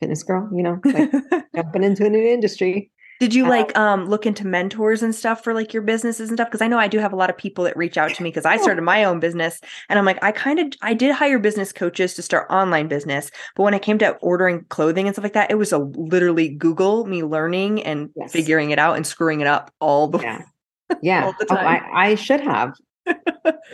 fitness 0.00 0.22
girl, 0.24 0.48
you 0.52 0.62
know, 0.62 0.80
like 0.84 1.12
jumping 1.54 1.84
into 1.84 2.04
a 2.04 2.10
new 2.10 2.26
industry. 2.26 2.90
Did 3.20 3.34
you 3.34 3.46
like 3.46 3.76
um, 3.78 4.00
um 4.00 4.08
look 4.08 4.26
into 4.26 4.46
mentors 4.46 5.02
and 5.02 5.14
stuff 5.14 5.42
for 5.42 5.54
like 5.54 5.72
your 5.72 5.82
businesses 5.82 6.28
and 6.28 6.36
stuff? 6.36 6.48
Because 6.48 6.62
I 6.62 6.68
know 6.68 6.78
I 6.78 6.88
do 6.88 6.98
have 6.98 7.12
a 7.12 7.16
lot 7.16 7.30
of 7.30 7.36
people 7.36 7.64
that 7.64 7.76
reach 7.76 7.96
out 7.96 8.14
to 8.14 8.22
me 8.22 8.30
because 8.30 8.44
I 8.44 8.56
started 8.56 8.82
my 8.82 9.04
own 9.04 9.20
business 9.20 9.60
and 9.88 9.98
I'm 9.98 10.04
like, 10.04 10.22
I 10.22 10.32
kind 10.32 10.58
of 10.58 10.72
I 10.82 10.94
did 10.94 11.14
hire 11.14 11.38
business 11.38 11.72
coaches 11.72 12.14
to 12.14 12.22
start 12.22 12.50
online 12.50 12.88
business, 12.88 13.30
but 13.54 13.62
when 13.62 13.74
I 13.74 13.78
came 13.78 13.98
to 13.98 14.12
ordering 14.16 14.64
clothing 14.68 15.06
and 15.06 15.14
stuff 15.14 15.24
like 15.24 15.32
that, 15.34 15.50
it 15.50 15.56
was 15.56 15.72
a 15.72 15.78
literally 15.78 16.48
Google 16.48 17.06
me 17.06 17.22
learning 17.22 17.82
and 17.82 18.10
yes. 18.16 18.32
figuring 18.32 18.70
it 18.70 18.78
out 18.78 18.96
and 18.96 19.06
screwing 19.06 19.40
it 19.40 19.46
up 19.46 19.72
all 19.80 20.08
the 20.08 20.18
yeah 20.18 20.42
yeah. 21.02 21.24
all 21.24 21.34
the 21.38 21.46
time. 21.46 21.58
Oh, 21.58 21.94
I, 21.94 22.06
I 22.10 22.14
should 22.14 22.40
have 22.40 22.74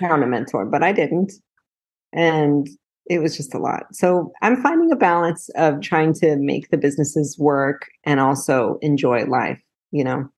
found 0.01 0.23
a 0.23 0.27
mentor, 0.27 0.67
but 0.67 0.83
I 0.83 0.93
didn't, 0.93 1.33
and 2.13 2.69
it 3.11 3.19
was 3.19 3.37
just 3.37 3.53
a 3.55 3.59
lot. 3.59 3.85
So 3.93 4.33
I'm 4.41 4.63
finding 4.63 4.93
a 4.93 4.97
balance 4.97 5.51
of 5.57 5.81
trying 5.81 6.15
to 6.15 6.37
make 6.37 6.71
the 6.71 6.79
businesses 6.79 7.37
work 7.39 7.89
and 8.05 8.21
also 8.21 8.79
enjoy 8.81 9.25
life, 9.25 9.61
you 9.91 10.05
know? 10.05 10.31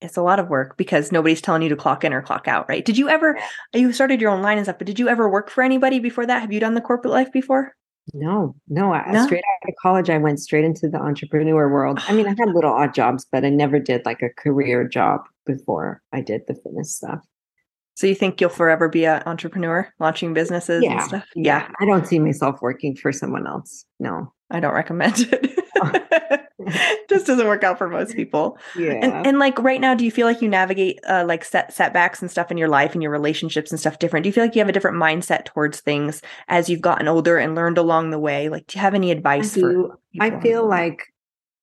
it's 0.00 0.16
a 0.16 0.22
lot 0.22 0.38
of 0.38 0.48
work 0.48 0.76
because 0.76 1.10
nobody's 1.10 1.40
telling 1.40 1.60
you 1.60 1.68
to 1.68 1.74
clock 1.74 2.04
in 2.04 2.12
or 2.12 2.22
clock 2.22 2.46
out, 2.46 2.68
right? 2.68 2.84
Did 2.84 2.96
you 2.96 3.08
ever, 3.08 3.36
you 3.74 3.92
started 3.92 4.20
your 4.20 4.30
own 4.30 4.42
line 4.42 4.56
and 4.56 4.64
stuff, 4.64 4.78
but 4.78 4.86
did 4.86 4.96
you 4.96 5.08
ever 5.08 5.28
work 5.28 5.50
for 5.50 5.60
anybody 5.60 5.98
before 5.98 6.24
that? 6.24 6.40
Have 6.40 6.52
you 6.52 6.60
done 6.60 6.74
the 6.74 6.80
corporate 6.80 7.12
life 7.12 7.32
before? 7.32 7.74
No, 8.14 8.54
no, 8.68 8.92
I, 8.92 9.10
no? 9.10 9.26
Straight 9.26 9.42
out 9.42 9.68
of 9.68 9.74
college, 9.82 10.08
I 10.08 10.18
went 10.18 10.38
straight 10.38 10.64
into 10.64 10.88
the 10.88 10.98
entrepreneur 10.98 11.68
world. 11.68 11.98
I 12.06 12.12
mean, 12.12 12.26
I 12.26 12.30
had 12.38 12.54
little 12.54 12.72
odd 12.72 12.94
jobs, 12.94 13.26
but 13.30 13.44
I 13.44 13.50
never 13.50 13.80
did 13.80 14.06
like 14.06 14.22
a 14.22 14.30
career 14.40 14.86
job 14.86 15.22
before 15.44 16.00
I 16.12 16.20
did 16.20 16.42
the 16.46 16.54
fitness 16.54 16.94
stuff. 16.94 17.24
So 17.98 18.06
you 18.06 18.14
think 18.14 18.40
you'll 18.40 18.48
forever 18.48 18.88
be 18.88 19.06
an 19.06 19.24
entrepreneur, 19.26 19.92
launching 19.98 20.32
businesses 20.32 20.84
yeah, 20.84 20.92
and 20.92 21.02
stuff? 21.02 21.26
Yeah. 21.34 21.68
I 21.80 21.84
don't 21.84 22.06
see 22.06 22.20
myself 22.20 22.62
working 22.62 22.94
for 22.94 23.10
someone 23.10 23.44
else. 23.44 23.84
No. 23.98 24.32
I 24.52 24.60
don't 24.60 24.72
recommend 24.72 25.14
it. 25.18 26.48
just 27.08 27.26
doesn't 27.26 27.48
work 27.48 27.64
out 27.64 27.76
for 27.76 27.88
most 27.88 28.14
people. 28.14 28.56
Yeah. 28.76 29.00
And, 29.02 29.26
and 29.26 29.38
like 29.40 29.58
right 29.58 29.80
now, 29.80 29.96
do 29.96 30.04
you 30.04 30.12
feel 30.12 30.28
like 30.28 30.40
you 30.40 30.48
navigate 30.48 31.00
uh, 31.08 31.24
like 31.26 31.44
set 31.44 31.72
setbacks 31.72 32.22
and 32.22 32.30
stuff 32.30 32.52
in 32.52 32.56
your 32.56 32.68
life 32.68 32.92
and 32.92 33.02
your 33.02 33.10
relationships 33.10 33.72
and 33.72 33.80
stuff 33.80 33.98
different? 33.98 34.22
Do 34.22 34.28
you 34.28 34.32
feel 34.32 34.44
like 34.44 34.54
you 34.54 34.60
have 34.60 34.68
a 34.68 34.72
different 34.72 34.96
mindset 34.96 35.46
towards 35.46 35.80
things 35.80 36.22
as 36.46 36.70
you've 36.70 36.80
gotten 36.80 37.08
older 37.08 37.36
and 37.36 37.56
learned 37.56 37.78
along 37.78 38.10
the 38.10 38.20
way? 38.20 38.48
Like, 38.48 38.68
do 38.68 38.78
you 38.78 38.80
have 38.80 38.94
any 38.94 39.10
advice 39.10 39.58
I? 39.58 39.72
I 40.20 40.40
feel 40.40 40.68
like 40.68 41.02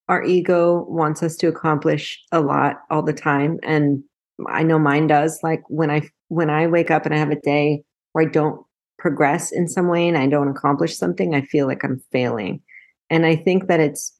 our 0.09 0.21
ego 0.21 0.85
wants 0.89 1.23
us 1.23 1.37
to 1.37 1.47
accomplish 1.47 2.21
a 2.33 2.41
lot 2.41 2.81
all 2.89 3.03
the 3.03 3.13
time, 3.13 3.57
and 3.63 4.03
I 4.47 4.63
know 4.63 4.79
mine 4.79 5.07
does. 5.07 5.39
Like 5.43 5.63
when 5.69 5.91
I 5.91 6.09
when 6.27 6.49
I 6.49 6.67
wake 6.67 6.91
up 6.91 7.05
and 7.05 7.13
I 7.13 7.17
have 7.17 7.31
a 7.31 7.39
day 7.39 7.83
where 8.11 8.25
I 8.27 8.29
don't 8.29 8.65
progress 8.97 9.51
in 9.51 9.67
some 9.67 9.87
way 9.87 10.07
and 10.07 10.17
I 10.17 10.27
don't 10.27 10.47
accomplish 10.47 10.97
something, 10.97 11.35
I 11.35 11.41
feel 11.41 11.67
like 11.67 11.83
I'm 11.83 12.01
failing. 12.11 12.61
And 13.09 13.25
I 13.25 13.35
think 13.35 13.67
that 13.67 13.79
it's 13.79 14.17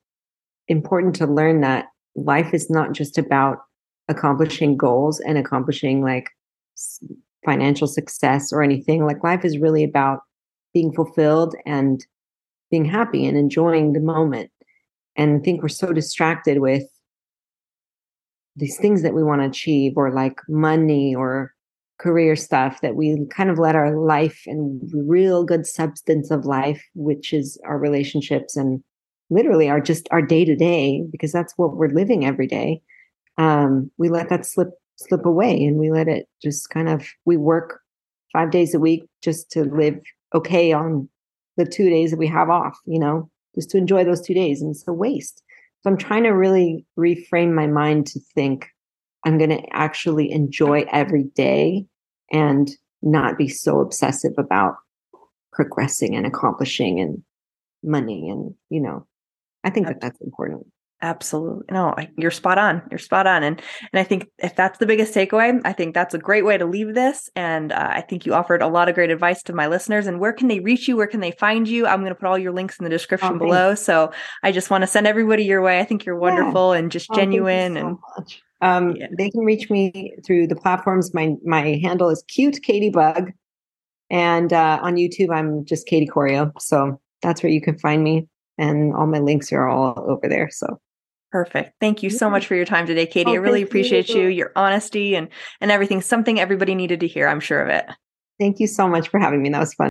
important 0.67 1.15
to 1.15 1.27
learn 1.27 1.61
that 1.61 1.87
life 2.15 2.53
is 2.53 2.69
not 2.69 2.93
just 2.93 3.17
about 3.17 3.59
accomplishing 4.07 4.77
goals 4.77 5.19
and 5.19 5.37
accomplishing 5.37 6.01
like 6.01 6.29
financial 7.43 7.87
success 7.87 8.53
or 8.53 8.61
anything. 8.61 9.05
Like 9.05 9.23
life 9.23 9.43
is 9.43 9.57
really 9.57 9.83
about 9.83 10.19
being 10.73 10.93
fulfilled 10.93 11.55
and 11.65 12.05
being 12.69 12.85
happy 12.85 13.25
and 13.25 13.37
enjoying 13.37 13.93
the 13.93 13.99
moment. 13.99 14.51
And 15.15 15.39
I 15.39 15.43
think 15.43 15.61
we're 15.61 15.69
so 15.69 15.93
distracted 15.93 16.59
with 16.59 16.83
these 18.55 18.77
things 18.77 19.01
that 19.01 19.13
we 19.13 19.23
want 19.23 19.41
to 19.41 19.47
achieve 19.47 19.93
or 19.95 20.13
like 20.13 20.39
money 20.47 21.13
or 21.15 21.53
career 21.97 22.35
stuff 22.35 22.81
that 22.81 22.95
we 22.95 23.17
kind 23.29 23.49
of 23.49 23.57
let 23.57 23.75
our 23.75 23.97
life 23.97 24.41
and 24.47 24.81
real 24.93 25.43
good 25.43 25.65
substance 25.65 26.29
of 26.29 26.45
life 26.45 26.83
which 26.93 27.33
is 27.33 27.57
our 27.65 27.77
relationships 27.77 28.57
and 28.57 28.83
literally 29.29 29.69
our 29.69 29.79
just 29.79 30.07
our 30.11 30.21
day 30.21 30.43
to 30.43 30.55
day 30.55 31.03
because 31.11 31.31
that's 31.31 31.53
what 31.55 31.77
we're 31.77 31.87
living 31.87 32.25
every 32.25 32.47
day 32.47 32.81
um, 33.37 33.89
we 33.97 34.09
let 34.09 34.29
that 34.29 34.45
slip 34.45 34.69
slip 34.97 35.25
away 35.25 35.63
and 35.63 35.77
we 35.77 35.89
let 35.89 36.07
it 36.07 36.27
just 36.43 36.69
kind 36.69 36.89
of 36.89 37.07
we 37.25 37.37
work 37.37 37.79
five 38.33 38.51
days 38.51 38.73
a 38.73 38.79
week 38.79 39.03
just 39.23 39.49
to 39.49 39.63
live 39.63 39.97
okay 40.33 40.73
on 40.73 41.07
the 41.55 41.65
two 41.65 41.89
days 41.89 42.11
that 42.11 42.19
we 42.19 42.27
have 42.27 42.49
off 42.49 42.77
you 42.85 42.99
know 42.99 43.29
just 43.55 43.69
to 43.71 43.77
enjoy 43.77 44.03
those 44.03 44.21
two 44.21 44.33
days. 44.33 44.61
And 44.61 44.71
it's 44.71 44.87
a 44.87 44.93
waste 44.93 45.41
so 45.85 45.91
i'm 45.91 45.97
trying 45.97 46.23
to 46.23 46.31
really 46.31 46.85
reframe 46.97 47.53
my 47.53 47.67
mind 47.67 48.07
to 48.07 48.19
think 48.33 48.67
i'm 49.25 49.37
going 49.37 49.51
to 49.51 49.63
actually 49.71 50.31
enjoy 50.31 50.83
every 50.91 51.25
day 51.35 51.85
and 52.31 52.71
not 53.01 53.37
be 53.37 53.47
so 53.47 53.79
obsessive 53.79 54.33
about 54.37 54.75
progressing 55.53 56.15
and 56.15 56.25
accomplishing 56.25 56.99
and 56.99 57.21
money 57.83 58.29
and 58.29 58.53
you 58.69 58.81
know 58.81 59.05
I 59.65 59.71
think 59.71 59.87
that 59.87 59.99
that's 59.99 60.21
important. 60.21 60.67
Absolutely. 61.05 61.65
No, 61.69 61.93
you're 62.17 62.31
spot 62.31 62.57
on. 62.57 62.81
You're 62.89 62.97
spot 62.97 63.27
on. 63.27 63.43
And 63.43 63.61
and 63.93 63.99
I 63.99 64.03
think 64.03 64.27
if 64.39 64.55
that's 64.55 64.79
the 64.79 64.87
biggest 64.87 65.13
takeaway, 65.13 65.61
I 65.63 65.71
think 65.71 65.93
that's 65.93 66.15
a 66.15 66.17
great 66.17 66.43
way 66.43 66.57
to 66.57 66.65
leave 66.65 66.95
this. 66.95 67.29
And 67.35 67.71
uh, 67.71 67.89
I 67.91 68.01
think 68.01 68.25
you 68.25 68.33
offered 68.33 68.63
a 68.63 68.67
lot 68.67 68.89
of 68.89 68.95
great 68.95 69.11
advice 69.11 69.43
to 69.43 69.53
my 69.53 69.67
listeners. 69.67 70.07
And 70.07 70.19
where 70.19 70.33
can 70.33 70.47
they 70.47 70.61
reach 70.61 70.87
you? 70.87 70.97
Where 70.97 71.05
can 71.05 71.19
they 71.19 71.29
find 71.29 71.67
you? 71.67 71.85
I'm 71.85 71.99
going 71.99 72.09
to 72.09 72.15
put 72.15 72.25
all 72.27 72.39
your 72.39 72.53
links 72.53 72.79
in 72.79 72.85
the 72.85 72.89
description 72.89 73.33
oh, 73.35 73.37
below. 73.37 73.75
So 73.75 74.11
I 74.41 74.51
just 74.51 74.71
want 74.71 74.81
to 74.81 74.87
send 74.87 75.05
everybody 75.05 75.43
your 75.43 75.61
way. 75.61 75.79
I 75.79 75.83
think 75.83 76.05
you're 76.07 76.17
wonderful 76.17 76.73
yeah. 76.73 76.79
and 76.79 76.91
just 76.91 77.07
oh, 77.11 77.15
genuine. 77.15 77.75
So 77.75 77.79
and 77.79 77.97
much. 78.17 78.41
Um, 78.61 78.95
yeah. 78.95 79.05
they 79.15 79.29
can 79.29 79.41
reach 79.41 79.69
me 79.69 80.15
through 80.25 80.47
the 80.47 80.55
platforms. 80.55 81.13
My 81.13 81.35
my 81.45 81.79
handle 81.83 82.09
is 82.09 82.23
cute 82.27 82.63
Katie 82.63 82.89
Bug, 82.89 83.31
and 84.09 84.51
uh, 84.51 84.79
on 84.81 84.95
YouTube 84.95 85.29
I'm 85.31 85.65
just 85.65 85.85
Katie 85.85 86.07
Corio. 86.07 86.51
So 86.57 86.99
that's 87.21 87.43
where 87.43 87.51
you 87.51 87.61
can 87.61 87.77
find 87.77 88.03
me 88.03 88.27
and 88.57 88.93
all 88.95 89.07
my 89.07 89.19
links 89.19 89.51
are 89.51 89.67
all 89.67 89.93
over 90.09 90.27
there. 90.27 90.49
So 90.51 90.79
perfect. 91.35 91.73
Thank 91.81 92.01
you 92.01 92.09
so 92.09 92.29
much 92.29 92.47
for 92.47 92.55
your 92.55 92.63
time 92.63 92.87
today, 92.87 93.05
Katie. 93.05 93.31
Oh, 93.31 93.33
I 93.33 93.37
really 93.37 93.61
appreciate 93.61 94.07
you, 94.07 94.21
you, 94.21 94.27
your 94.29 94.51
honesty 94.55 95.17
and 95.17 95.27
and 95.59 95.69
everything. 95.69 96.01
Something 96.01 96.39
everybody 96.39 96.75
needed 96.75 97.01
to 97.01 97.07
hear. 97.07 97.27
I'm 97.27 97.41
sure 97.41 97.61
of 97.61 97.67
it. 97.67 97.85
Thank 98.39 98.61
you 98.61 98.67
so 98.67 98.87
much 98.87 99.09
for 99.09 99.19
having 99.19 99.41
me. 99.41 99.49
That 99.49 99.59
was 99.59 99.73
fun. 99.73 99.89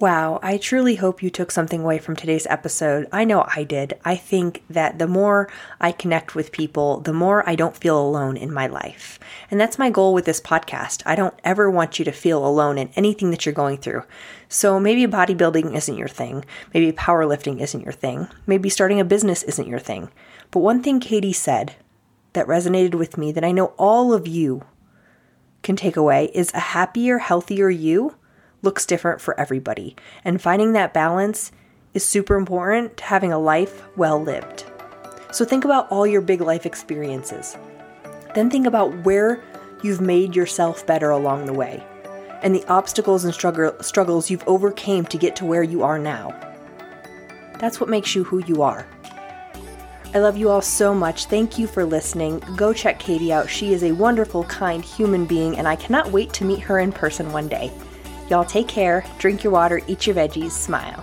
Wow, 0.00 0.38
I 0.44 0.58
truly 0.58 0.94
hope 0.94 1.24
you 1.24 1.28
took 1.28 1.50
something 1.50 1.80
away 1.80 1.98
from 1.98 2.14
today's 2.14 2.46
episode. 2.46 3.08
I 3.10 3.24
know 3.24 3.48
I 3.56 3.64
did. 3.64 3.98
I 4.04 4.14
think 4.14 4.62
that 4.70 5.00
the 5.00 5.08
more 5.08 5.50
I 5.80 5.90
connect 5.90 6.36
with 6.36 6.52
people, 6.52 7.00
the 7.00 7.12
more 7.12 7.42
I 7.48 7.56
don't 7.56 7.76
feel 7.76 8.00
alone 8.00 8.36
in 8.36 8.52
my 8.54 8.68
life. 8.68 9.18
And 9.50 9.60
that's 9.60 9.76
my 9.76 9.90
goal 9.90 10.14
with 10.14 10.24
this 10.24 10.40
podcast. 10.40 11.02
I 11.04 11.16
don't 11.16 11.34
ever 11.42 11.68
want 11.68 11.98
you 11.98 12.04
to 12.04 12.12
feel 12.12 12.46
alone 12.46 12.78
in 12.78 12.90
anything 12.94 13.32
that 13.32 13.44
you're 13.44 13.52
going 13.52 13.78
through. 13.78 14.04
So 14.48 14.78
maybe 14.78 15.04
bodybuilding 15.12 15.74
isn't 15.74 15.98
your 15.98 16.06
thing. 16.06 16.44
Maybe 16.72 16.92
powerlifting 16.92 17.60
isn't 17.60 17.82
your 17.82 17.92
thing. 17.92 18.28
Maybe 18.46 18.68
starting 18.68 19.00
a 19.00 19.04
business 19.04 19.42
isn't 19.42 19.66
your 19.66 19.80
thing. 19.80 20.10
But 20.52 20.60
one 20.60 20.80
thing 20.80 21.00
Katie 21.00 21.32
said 21.32 21.74
that 22.34 22.46
resonated 22.46 22.94
with 22.94 23.18
me 23.18 23.32
that 23.32 23.44
I 23.44 23.50
know 23.50 23.74
all 23.76 24.12
of 24.12 24.28
you 24.28 24.64
can 25.64 25.74
take 25.74 25.96
away 25.96 26.30
is 26.34 26.54
a 26.54 26.60
happier, 26.60 27.18
healthier 27.18 27.68
you 27.68 28.14
looks 28.62 28.86
different 28.86 29.20
for 29.20 29.38
everybody. 29.38 29.96
And 30.24 30.40
finding 30.40 30.72
that 30.72 30.94
balance 30.94 31.52
is 31.94 32.04
super 32.04 32.36
important 32.36 32.96
to 32.98 33.04
having 33.04 33.32
a 33.32 33.38
life 33.38 33.82
well 33.96 34.22
lived. 34.22 34.64
So 35.32 35.44
think 35.44 35.64
about 35.64 35.90
all 35.90 36.06
your 36.06 36.20
big 36.20 36.40
life 36.40 36.66
experiences. 36.66 37.56
Then 38.34 38.50
think 38.50 38.66
about 38.66 39.04
where 39.04 39.42
you've 39.82 40.00
made 40.00 40.34
yourself 40.34 40.86
better 40.86 41.10
along 41.10 41.46
the 41.46 41.52
way 41.52 41.82
and 42.42 42.54
the 42.54 42.64
obstacles 42.68 43.24
and 43.24 43.34
struggle, 43.34 43.74
struggles 43.82 44.30
you've 44.30 44.46
overcame 44.46 45.04
to 45.06 45.18
get 45.18 45.36
to 45.36 45.44
where 45.44 45.62
you 45.62 45.82
are 45.82 45.98
now. 45.98 46.34
That's 47.58 47.80
what 47.80 47.90
makes 47.90 48.14
you 48.14 48.24
who 48.24 48.44
you 48.44 48.62
are. 48.62 48.86
I 50.14 50.20
love 50.20 50.36
you 50.36 50.48
all 50.48 50.62
so 50.62 50.94
much. 50.94 51.26
Thank 51.26 51.58
you 51.58 51.66
for 51.66 51.84
listening. 51.84 52.38
Go 52.56 52.72
check 52.72 52.98
Katie 52.98 53.32
out. 53.32 53.50
She 53.50 53.74
is 53.74 53.82
a 53.82 53.92
wonderful, 53.92 54.44
kind 54.44 54.82
human 54.82 55.26
being, 55.26 55.58
and 55.58 55.68
I 55.68 55.76
cannot 55.76 56.12
wait 56.12 56.32
to 56.34 56.44
meet 56.44 56.60
her 56.60 56.78
in 56.78 56.92
person 56.92 57.30
one 57.32 57.48
day. 57.48 57.70
Y'all 58.30 58.44
take 58.44 58.68
care, 58.68 59.04
drink 59.18 59.42
your 59.42 59.52
water, 59.52 59.80
eat 59.86 60.06
your 60.06 60.16
veggies, 60.16 60.50
smile. 60.50 61.02